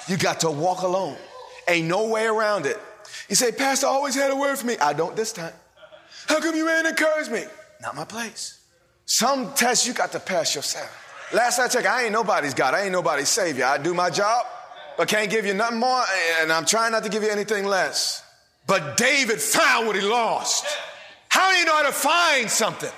You 0.07 0.17
got 0.17 0.41
to 0.41 0.51
walk 0.51 0.81
alone. 0.81 1.15
Ain't 1.67 1.87
no 1.87 2.07
way 2.07 2.25
around 2.25 2.65
it. 2.65 2.77
You 3.29 3.35
say, 3.35 3.51
Pastor 3.51 3.87
always 3.87 4.15
had 4.15 4.31
a 4.31 4.35
word 4.35 4.57
for 4.57 4.65
me. 4.65 4.77
I 4.77 4.93
don't 4.93 5.15
this 5.15 5.31
time. 5.31 5.53
How 6.27 6.39
come 6.39 6.55
you 6.55 6.69
ain't 6.69 6.87
encourage 6.87 7.29
me? 7.29 7.43
Not 7.81 7.95
my 7.95 8.05
place. 8.05 8.59
Some 9.05 9.53
tests 9.53 9.87
you 9.87 9.93
got 9.93 10.11
to 10.11 10.19
pass 10.19 10.53
yourself. 10.53 11.05
Last 11.33 11.59
I 11.59 11.67
checked, 11.67 11.87
I 11.87 12.03
ain't 12.03 12.11
nobody's 12.11 12.53
God. 12.53 12.73
I 12.73 12.83
ain't 12.83 12.91
nobody's 12.91 13.29
savior. 13.29 13.65
I 13.65 13.77
do 13.77 13.93
my 13.93 14.09
job, 14.09 14.45
but 14.97 15.07
can't 15.07 15.29
give 15.29 15.45
you 15.45 15.53
nothing 15.53 15.79
more, 15.79 16.03
and 16.41 16.51
I'm 16.51 16.65
trying 16.65 16.91
not 16.91 17.03
to 17.03 17.09
give 17.09 17.23
you 17.23 17.29
anything 17.29 17.65
less. 17.65 18.23
But 18.67 18.97
David 18.97 19.41
found 19.41 19.87
what 19.87 19.95
he 19.95 20.01
lost. 20.01 20.65
How 21.29 21.51
do 21.51 21.57
you 21.57 21.65
know 21.65 21.73
how 21.75 21.83
to 21.83 21.91
find 21.91 22.49
something 22.49 22.91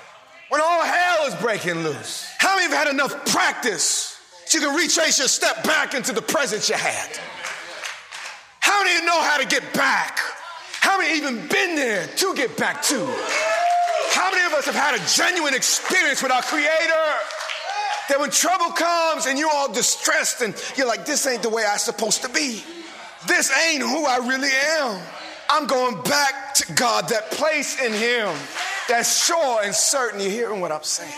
when 0.48 0.60
all 0.60 0.82
hell 0.82 1.26
is 1.26 1.34
breaking 1.36 1.82
loose? 1.82 2.26
How 2.38 2.56
many 2.56 2.74
have 2.74 2.86
had 2.86 2.92
enough 2.92 3.26
practice 3.26 4.18
so 4.46 4.58
you 4.58 4.66
can 4.66 4.76
retrace 4.76 5.18
your 5.18 5.28
step 5.28 5.62
back 5.64 5.94
into 5.94 6.12
the 6.12 6.22
presence 6.22 6.68
you 6.68 6.74
had? 6.74 7.08
How 8.60 8.82
many 8.82 9.06
know 9.06 9.20
how 9.20 9.38
to 9.38 9.46
get 9.46 9.62
back? 9.74 10.18
How 10.80 10.98
many 10.98 11.16
even 11.16 11.46
been 11.48 11.76
there 11.76 12.06
to 12.06 12.34
get 12.34 12.56
back 12.56 12.82
to? 12.84 13.14
How 14.12 14.30
many 14.30 14.44
of 14.44 14.52
us 14.52 14.66
have 14.66 14.74
had 14.74 14.94
a 14.94 15.06
genuine 15.06 15.54
experience 15.54 16.22
with 16.22 16.30
our 16.32 16.42
Creator? 16.42 16.68
That 18.08 18.20
when 18.20 18.30
trouble 18.30 18.70
comes 18.70 19.26
and 19.26 19.38
you're 19.38 19.50
all 19.50 19.72
distressed 19.72 20.42
and 20.42 20.54
you're 20.76 20.86
like, 20.86 21.06
this 21.06 21.26
ain't 21.26 21.42
the 21.42 21.48
way 21.48 21.64
I'm 21.66 21.78
supposed 21.78 22.22
to 22.22 22.28
be. 22.28 22.62
This 23.26 23.50
ain't 23.68 23.82
who 23.82 24.04
I 24.04 24.18
really 24.18 24.50
am. 24.80 25.00
I'm 25.48 25.66
going 25.66 26.02
back 26.02 26.54
to 26.54 26.72
God, 26.74 27.08
that 27.08 27.30
place 27.30 27.80
in 27.80 27.92
Him 27.92 28.34
that's 28.88 29.24
sure 29.24 29.62
and 29.62 29.74
certain. 29.74 30.20
You're 30.20 30.30
hearing 30.30 30.60
what 30.60 30.72
I'm 30.72 30.82
saying? 30.82 31.12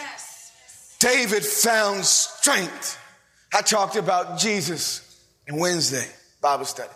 David 1.01 1.45
found 1.45 2.05
strength. 2.05 2.99
I 3.53 3.63
talked 3.63 3.97
about 3.97 4.39
Jesus 4.39 5.21
in 5.47 5.59
Wednesday 5.59 6.07
Bible 6.41 6.65
study. 6.65 6.93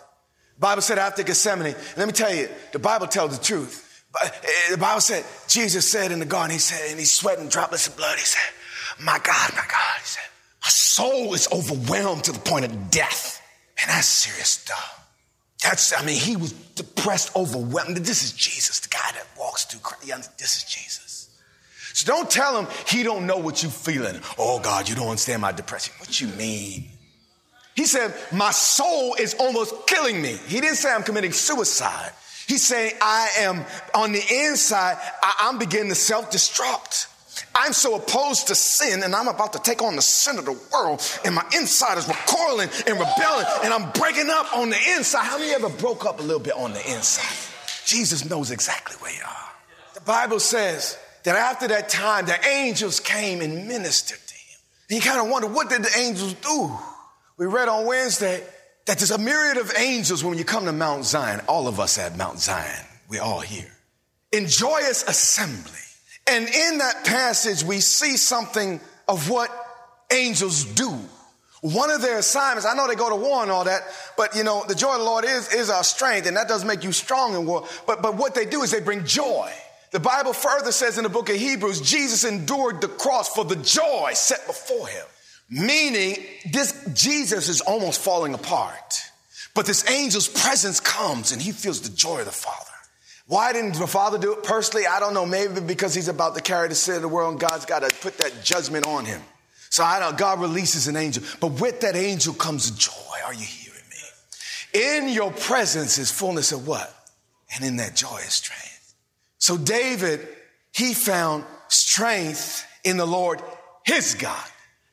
Bible 0.59 0.81
said 0.81 0.97
after 0.97 1.23
Gethsemane, 1.23 1.75
let 1.97 2.07
me 2.07 2.13
tell 2.13 2.33
you, 2.33 2.49
the 2.71 2.79
Bible 2.79 3.07
tells 3.07 3.37
the 3.37 3.43
truth. 3.43 3.88
Eh, 4.23 4.71
the 4.71 4.77
Bible 4.77 5.01
said, 5.01 5.23
Jesus 5.47 5.89
said 5.89 6.11
in 6.11 6.19
the 6.19 6.25
garden, 6.25 6.51
he 6.51 6.59
said, 6.59 6.89
and 6.89 6.99
he's 6.99 7.11
sweating 7.11 7.47
droplets 7.47 7.87
of 7.87 7.95
blood. 7.95 8.17
He 8.17 8.25
said, 8.25 8.53
My 8.99 9.19
God, 9.19 9.51
my 9.53 9.65
God, 9.67 9.99
he 9.99 10.05
said, 10.05 10.23
my 10.61 10.67
soul 10.67 11.33
is 11.33 11.47
overwhelmed 11.51 12.25
to 12.25 12.31
the 12.31 12.39
point 12.39 12.65
of 12.65 12.91
death. 12.91 13.41
And 13.81 13.89
that's 13.89 14.07
serious 14.07 14.49
stuff. 14.49 14.95
That's, 15.63 15.93
I 15.93 16.05
mean, 16.05 16.19
he 16.19 16.35
was 16.35 16.51
depressed, 16.51 17.35
overwhelmed. 17.35 17.97
This 17.97 18.23
is 18.23 18.33
Jesus, 18.33 18.79
the 18.79 18.89
guy 18.89 19.11
that 19.13 19.25
walks 19.37 19.65
through. 19.65 19.81
This 20.37 20.57
is 20.57 20.63
Jesus. 20.63 21.29
So 21.93 22.05
don't 22.05 22.29
tell 22.29 22.61
him 22.61 22.67
he 22.87 23.03
don't 23.03 23.25
know 23.25 23.37
what 23.37 23.61
you're 23.61 23.71
feeling. 23.71 24.21
Oh 24.37 24.59
God, 24.59 24.87
you 24.87 24.95
don't 24.95 25.07
understand 25.07 25.41
my 25.41 25.51
depression. 25.51 25.93
What 25.99 26.19
you 26.19 26.27
mean? 26.27 26.89
He 27.75 27.85
said, 27.85 28.13
my 28.33 28.51
soul 28.51 29.15
is 29.15 29.33
almost 29.35 29.87
killing 29.87 30.21
me. 30.21 30.37
He 30.47 30.59
didn't 30.59 30.75
say 30.75 30.91
I'm 30.91 31.03
committing 31.03 31.31
suicide. 31.31 32.11
He's 32.49 32.65
saying 32.65 32.93
I 32.99 33.29
am 33.41 33.63
on 33.93 34.11
the 34.11 34.23
inside, 34.47 34.97
I, 35.21 35.47
am 35.49 35.59
beginning 35.59 35.89
to 35.89 35.95
self-destruct. 35.95 37.05
I'm 37.53 37.73
so 37.73 37.95
opposed 37.95 38.47
to 38.47 38.55
sin 38.55 39.03
and 39.03 39.15
I'm 39.15 39.27
about 39.27 39.53
to 39.53 39.59
take 39.59 39.83
on 39.83 39.95
the 39.95 40.01
sin 40.01 40.39
of 40.39 40.45
the 40.45 40.59
world 40.73 40.99
and 41.23 41.35
my 41.35 41.45
inside 41.55 41.99
is 41.99 42.07
recoiling 42.07 42.69
and 42.87 42.99
rebelling 42.99 43.45
and 43.63 43.71
I'm 43.71 43.91
breaking 43.91 44.31
up 44.31 44.51
on 44.57 44.71
the 44.71 44.77
inside. 44.97 45.25
How 45.25 45.37
many 45.37 45.51
ever 45.51 45.69
broke 45.69 46.07
up 46.07 46.19
a 46.19 46.23
little 46.23 46.41
bit 46.41 46.53
on 46.53 46.73
the 46.73 46.91
inside? 46.91 47.37
Jesus 47.85 48.27
knows 48.27 48.49
exactly 48.49 48.95
where 48.97 49.13
you 49.13 49.21
are. 49.23 49.49
The 49.93 50.01
Bible 50.01 50.39
says 50.39 50.97
that 51.25 51.35
after 51.35 51.67
that 51.67 51.87
time, 51.87 52.25
the 52.25 52.47
angels 52.47 52.99
came 52.99 53.41
and 53.41 53.67
ministered 53.67 54.25
to 54.25 54.33
him. 54.33 54.59
And 54.89 54.97
you 54.97 55.07
kind 55.07 55.21
of 55.21 55.29
wonder, 55.29 55.47
what 55.47 55.69
did 55.69 55.83
the 55.83 55.95
angels 55.99 56.33
do? 56.33 56.75
We 57.37 57.45
read 57.45 57.69
on 57.69 57.85
Wednesday 57.85 58.43
that 58.89 58.97
there's 58.97 59.11
a 59.11 59.19
myriad 59.19 59.57
of 59.57 59.71
angels 59.77 60.23
when 60.23 60.35
you 60.35 60.43
come 60.43 60.65
to 60.65 60.71
Mount 60.71 61.05
Zion. 61.05 61.41
All 61.47 61.67
of 61.67 61.79
us 61.79 61.99
at 61.99 62.17
Mount 62.17 62.39
Zion. 62.39 62.85
We're 63.07 63.21
all 63.21 63.39
here. 63.39 63.71
In 64.31 64.47
joyous 64.47 65.03
assembly 65.03 65.77
and 66.25 66.47
in 66.47 66.79
that 66.79 67.05
passage, 67.05 67.63
we 67.63 67.81
see 67.81 68.17
something 68.17 68.81
of 69.07 69.29
what 69.29 69.51
angels 70.11 70.65
do. 70.65 70.91
One 71.61 71.91
of 71.91 72.01
their 72.01 72.17
assignments, 72.17 72.65
I 72.65 72.73
know 72.73 72.87
they 72.87 72.95
go 72.95 73.11
to 73.11 73.15
war 73.15 73.43
and 73.43 73.51
all 73.51 73.65
that, 73.65 73.83
but 74.17 74.35
you 74.35 74.43
know, 74.43 74.65
the 74.67 74.73
joy 74.73 74.93
of 74.93 74.99
the 74.99 75.05
Lord 75.05 75.23
is, 75.23 75.53
is 75.53 75.69
our 75.69 75.83
strength, 75.83 76.25
and 76.25 76.35
that 76.35 76.47
does 76.47 76.65
make 76.65 76.83
you 76.83 76.91
strong 76.91 77.35
in 77.35 77.45
war. 77.45 77.67
But, 77.85 78.01
but 78.01 78.17
what 78.17 78.33
they 78.33 78.45
do 78.45 78.63
is 78.63 78.71
they 78.71 78.79
bring 78.79 79.05
joy. 79.05 79.51
The 79.91 79.99
Bible 79.99 80.33
further 80.33 80.71
says 80.71 80.97
in 80.97 81.03
the 81.03 81.11
book 81.11 81.29
of 81.29 81.35
Hebrews, 81.35 81.81
Jesus 81.81 82.23
endured 82.23 82.81
the 82.81 82.87
cross 82.87 83.29
for 83.29 83.45
the 83.45 83.57
joy 83.57 84.13
set 84.15 84.47
before 84.47 84.87
him. 84.87 85.05
Meaning, 85.49 86.17
this 86.51 86.87
Jesus 86.93 87.49
is 87.49 87.61
almost 87.61 88.01
falling 88.01 88.33
apart. 88.33 89.01
But 89.55 89.65
this 89.65 89.83
angel's 89.89 90.27
presence 90.27 90.79
comes 90.79 91.31
and 91.31 91.41
he 91.41 91.51
feels 91.51 91.81
the 91.81 91.89
joy 91.89 92.19
of 92.19 92.25
the 92.25 92.31
Father. 92.31 92.65
Why 93.27 93.53
didn't 93.53 93.73
the 93.73 93.87
Father 93.87 94.17
do 94.17 94.33
it 94.33 94.43
personally? 94.43 94.87
I 94.87 94.99
don't 94.99 95.13
know. 95.13 95.25
Maybe 95.25 95.59
because 95.61 95.93
he's 95.93 96.07
about 96.07 96.35
to 96.35 96.41
carry 96.41 96.67
the 96.67 96.75
sin 96.75 96.95
of 96.95 97.01
the 97.01 97.07
world 97.07 97.31
and 97.31 97.39
God's 97.39 97.65
got 97.65 97.87
to 97.87 97.95
put 97.97 98.17
that 98.19 98.43
judgment 98.43 98.87
on 98.87 99.05
him. 99.05 99.21
So 99.69 99.83
I 99.83 99.99
don't 99.99 100.11
know 100.11 100.17
God 100.17 100.39
releases 100.39 100.87
an 100.87 100.95
angel. 100.95 101.23
But 101.39 101.59
with 101.59 101.81
that 101.81 101.95
angel 101.95 102.33
comes 102.33 102.71
joy. 102.71 102.93
Are 103.25 103.33
you 103.33 103.45
hearing 103.45 103.81
me? 103.89 104.81
In 104.81 105.09
your 105.09 105.31
presence 105.31 105.97
is 105.97 106.11
fullness 106.11 106.51
of 106.51 106.67
what? 106.67 106.93
And 107.55 107.65
in 107.65 107.77
that 107.77 107.95
joy 107.95 108.17
is 108.17 108.33
strength. 108.33 108.95
So 109.39 109.57
David, 109.57 110.27
he 110.73 110.93
found 110.93 111.43
strength 111.67 112.65
in 112.83 112.97
the 112.97 113.05
Lord, 113.05 113.41
his 113.85 114.15
God. 114.15 114.47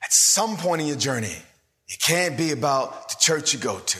At 0.07 0.13
some 0.13 0.55
point 0.55 0.79
in 0.81 0.87
your 0.87 0.95
journey, 0.95 1.35
it 1.89 1.99
can't 1.99 2.37
be 2.37 2.51
about 2.51 3.09
the 3.09 3.15
church 3.19 3.51
you 3.51 3.59
go 3.59 3.77
to. 3.77 3.99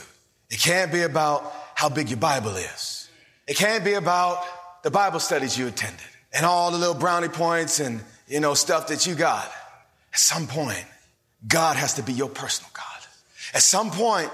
It 0.49 0.57
can't 0.57 0.89
be 0.89 1.01
about 1.01 1.53
how 1.75 1.89
big 1.89 2.07
your 2.07 2.17
Bible 2.17 2.55
is. 2.55 3.09
It 3.45 3.57
can't 3.57 3.83
be 3.83 3.95
about 3.95 4.41
the 4.83 4.89
Bible 4.89 5.19
studies 5.19 5.57
you 5.57 5.67
attended 5.67 5.99
and 6.31 6.45
all 6.45 6.71
the 6.71 6.77
little 6.77 6.95
brownie 6.95 7.27
points 7.27 7.81
and, 7.81 8.01
you 8.25 8.39
know, 8.39 8.53
stuff 8.53 8.87
that 8.87 9.05
you 9.05 9.15
got. 9.15 9.51
At 10.13 10.19
some 10.19 10.47
point, 10.47 10.85
God 11.45 11.75
has 11.75 11.95
to 11.95 12.03
be 12.03 12.13
your 12.13 12.29
personal 12.29 12.71
God. 12.73 12.85
At 13.53 13.61
some 13.61 13.91
point, 13.91 14.31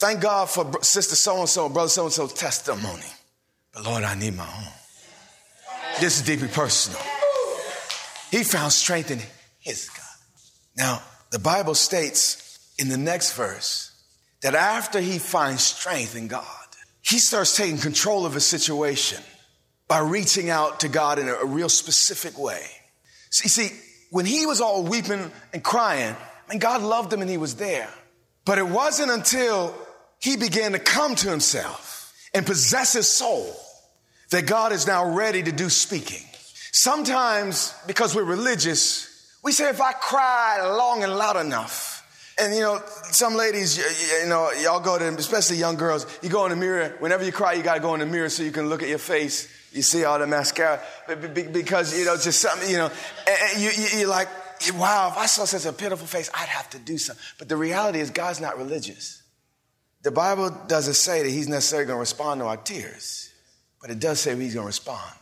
thank 0.00 0.20
God 0.20 0.50
for 0.50 0.82
sister 0.82 1.14
so 1.14 1.38
and 1.38 1.48
so, 1.48 1.68
brother 1.68 1.90
so 1.90 2.06
and 2.06 2.12
so's 2.12 2.32
testimony. 2.32 3.06
But 3.72 3.84
Lord, 3.84 4.02
I 4.02 4.16
need 4.16 4.36
my 4.36 4.46
own. 4.46 4.72
This 6.00 6.18
is 6.18 6.26
deeply 6.26 6.48
personal. 6.48 7.00
He 8.32 8.42
found 8.42 8.72
strength 8.72 9.12
in 9.12 9.20
his 9.60 9.88
God. 9.90 10.03
Now, 10.76 11.02
the 11.30 11.38
Bible 11.38 11.74
states 11.74 12.58
in 12.78 12.88
the 12.88 12.98
next 12.98 13.34
verse 13.34 13.92
that 14.42 14.54
after 14.54 15.00
he 15.00 15.18
finds 15.18 15.62
strength 15.62 16.16
in 16.16 16.28
God, 16.28 16.44
he 17.02 17.18
starts 17.18 17.56
taking 17.56 17.78
control 17.78 18.26
of 18.26 18.34
his 18.34 18.46
situation 18.46 19.22
by 19.88 19.98
reaching 19.98 20.50
out 20.50 20.80
to 20.80 20.88
God 20.88 21.18
in 21.18 21.28
a, 21.28 21.44
real 21.44 21.68
specific 21.68 22.38
way. 22.38 22.62
See, 23.30 23.48
see, 23.48 23.76
when 24.10 24.26
he 24.26 24.46
was 24.46 24.60
all 24.60 24.84
weeping 24.84 25.30
and 25.52 25.62
crying, 25.62 26.14
I 26.14 26.50
mean, 26.50 26.58
God 26.58 26.82
loved 26.82 27.12
him 27.12 27.20
and 27.20 27.30
he 27.30 27.36
was 27.36 27.56
there. 27.56 27.88
But 28.44 28.58
it 28.58 28.66
wasn't 28.66 29.10
until 29.10 29.74
he 30.20 30.36
began 30.36 30.72
to 30.72 30.78
come 30.78 31.14
to 31.16 31.30
himself 31.30 32.14
and 32.32 32.46
possess 32.46 32.94
his 32.94 33.08
soul 33.08 33.54
that 34.30 34.46
God 34.46 34.72
is 34.72 34.86
now 34.86 35.14
ready 35.14 35.42
to 35.42 35.52
do 35.52 35.68
speaking. 35.68 36.26
Sometimes, 36.72 37.74
because 37.86 38.14
we're 38.14 38.24
religious, 38.24 39.13
we 39.44 39.52
say, 39.52 39.68
if 39.68 39.80
I 39.80 39.92
cry 39.92 40.66
long 40.66 41.04
and 41.04 41.14
loud 41.14 41.36
enough, 41.36 41.94
and 42.40 42.54
you 42.54 42.62
know, 42.62 42.82
some 43.12 43.36
ladies, 43.36 43.76
you, 43.78 43.84
you, 44.22 44.28
know, 44.28 44.50
y'all 44.60 44.80
go 44.80 44.98
to, 44.98 45.04
especially 45.04 45.56
young 45.56 45.76
girls, 45.76 46.06
you 46.22 46.28
go 46.28 46.44
in 46.46 46.50
the 46.50 46.56
mirror. 46.56 46.96
Whenever 46.98 47.24
you 47.24 47.30
cry, 47.30 47.52
you 47.52 47.62
got 47.62 47.74
to 47.74 47.80
go 47.80 47.94
in 47.94 48.00
the 48.00 48.06
mirror 48.06 48.28
so 48.28 48.42
you 48.42 48.50
can 48.50 48.68
look 48.68 48.82
at 48.82 48.88
your 48.88 48.98
face. 48.98 49.48
You 49.72 49.82
see 49.82 50.04
all 50.04 50.18
the 50.18 50.26
mascara 50.26 50.80
because 51.06 51.96
you 51.96 52.04
know, 52.04 52.16
just 52.16 52.40
something. 52.40 52.68
You 52.68 52.78
know, 52.78 52.90
and 53.28 53.62
you, 53.62 53.70
you, 53.98 54.06
are 54.06 54.08
like, 54.08 54.28
wow, 54.74 55.10
if 55.12 55.18
I 55.18 55.26
saw 55.26 55.44
such 55.44 55.66
a 55.66 55.72
pitiful 55.72 56.06
face, 56.06 56.30
I'd 56.34 56.48
have 56.48 56.70
to 56.70 56.78
do 56.78 56.98
something. 56.98 57.22
But 57.38 57.48
the 57.48 57.56
reality 57.56 58.00
is, 58.00 58.10
God's 58.10 58.40
not 58.40 58.58
religious. 58.58 59.22
The 60.02 60.10
Bible 60.10 60.50
doesn't 60.66 60.94
say 60.94 61.22
that 61.22 61.28
He's 61.28 61.48
necessarily 61.48 61.86
going 61.86 61.96
to 61.96 62.00
respond 62.00 62.40
to 62.40 62.46
our 62.46 62.56
tears, 62.56 63.32
but 63.80 63.90
it 63.90 64.00
does 64.00 64.20
say 64.20 64.34
He's 64.36 64.54
going 64.54 64.64
to 64.64 64.68
respond 64.68 65.12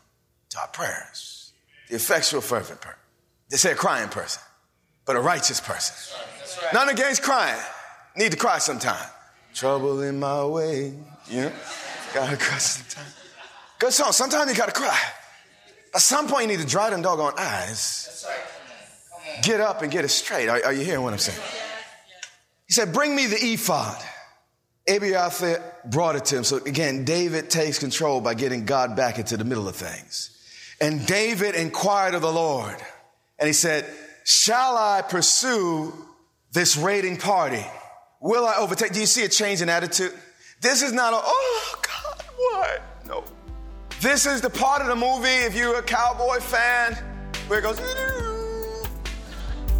to 0.51 0.61
our 0.61 0.69
prayers. 0.69 1.53
The 1.89 1.97
effectual, 1.97 2.41
fervent 2.41 2.81
prayer. 2.81 2.99
They 3.53 3.59
say 3.59 3.73
a 3.73 3.77
crying 3.77 4.09
person, 4.09 4.43
but 5.05 5.15
a 5.15 5.21
righteous 5.21 5.61
person. 5.61 6.17
That's 6.39 6.57
right. 6.57 6.73
None 6.73 6.89
against 6.89 7.23
crying. 7.23 7.61
Need 8.17 8.33
to 8.33 8.39
cry 8.39 8.57
sometime. 8.57 9.07
Trouble 9.53 10.01
in 10.01 10.19
my 10.19 10.43
way, 10.47 10.95
you 11.29 11.43
know? 11.43 11.53
Gotta 12.15 12.37
cry 12.39 12.57
sometime. 12.57 13.13
Good 13.79 13.93
song. 13.93 14.13
Sometimes 14.13 14.51
you 14.51 14.57
gotta 14.57 14.73
cry. 14.73 14.99
At 15.95 16.01
some 16.01 16.29
point, 16.29 16.51
you 16.51 16.57
need 16.57 16.63
to 16.63 16.67
dry 16.67 16.89
them 16.89 17.03
doggone 17.03 17.35
eyes. 17.37 18.27
Get 19.43 19.61
up 19.61 19.83
and 19.83 19.93
get 19.93 20.07
it 20.07 20.09
straight. 20.09 20.49
Are, 20.49 20.65
are 20.65 20.73
you 20.73 20.83
hearing 20.83 21.03
what 21.03 21.13
I'm 21.13 21.19
saying? 21.19 21.39
He 22.67 22.73
said, 22.73 22.95
Bring 22.95 23.15
me 23.15 23.27
the 23.27 23.37
ephod. 23.37 24.03
Abiathar 24.89 25.63
brought 25.85 26.17
it 26.17 26.25
to 26.27 26.39
him. 26.39 26.45
So 26.45 26.57
again, 26.57 27.05
David 27.05 27.51
takes 27.51 27.79
control 27.79 28.23
by 28.23 28.33
getting 28.33 28.65
God 28.65 28.97
back 28.97 29.19
into 29.19 29.37
the 29.37 29.45
middle 29.45 29.69
of 29.69 29.77
things. 29.77 30.31
And 30.81 31.07
David 31.07 31.55
inquired 31.55 32.15
of 32.15 32.23
the 32.23 32.33
Lord. 32.33 32.77
And 33.43 33.49
he 33.49 33.53
said, 33.53 33.85
Shall 34.23 34.77
I 34.77 35.03
pursue 35.03 35.93
this 36.53 36.77
raiding 36.77 37.17
party? 37.17 37.67
Will 38.21 38.47
I 38.47 38.55
overtake? 38.55 38.93
Do 38.93 39.01
you 39.01 39.07
see 39.07 39.25
a 39.25 39.29
change 39.29 39.61
in 39.61 39.69
attitude? 39.69 40.13
This 40.61 40.81
is 40.81 40.93
not 40.93 41.13
a, 41.13 41.19
oh 41.21 41.75
God, 41.83 42.25
what? 42.37 42.83
No. 43.05 43.25
This 44.01 44.27
is 44.27 44.43
the 44.43 44.49
part 44.49 44.81
of 44.81 44.87
the 44.87 44.95
movie, 44.95 45.27
if 45.29 45.57
you're 45.57 45.77
a 45.77 45.83
cowboy 45.83 46.39
fan, 46.39 46.95
where 47.49 47.59
it 47.59 47.63
goes, 47.63 47.81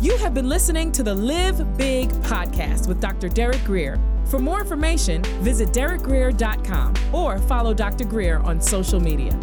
you 0.01 0.17
have 0.17 0.35
been 0.35 0.49
listening 0.49 0.91
to 0.91 1.05
the 1.05 1.15
Live 1.15 1.79
Big 1.79 2.09
podcast 2.25 2.89
with 2.89 3.01
Dr. 3.01 3.29
Derek 3.29 3.63
Greer. 3.63 3.97
For 4.25 4.41
more 4.41 4.61
information, 4.61 5.23
visit 5.41 5.69
derekgreer.com 5.69 6.95
or 7.13 7.39
follow 7.39 7.75
Dr. 7.75 8.07
Greer 8.07 8.39
on 8.41 8.61
social 8.61 8.99
media. 8.99 9.39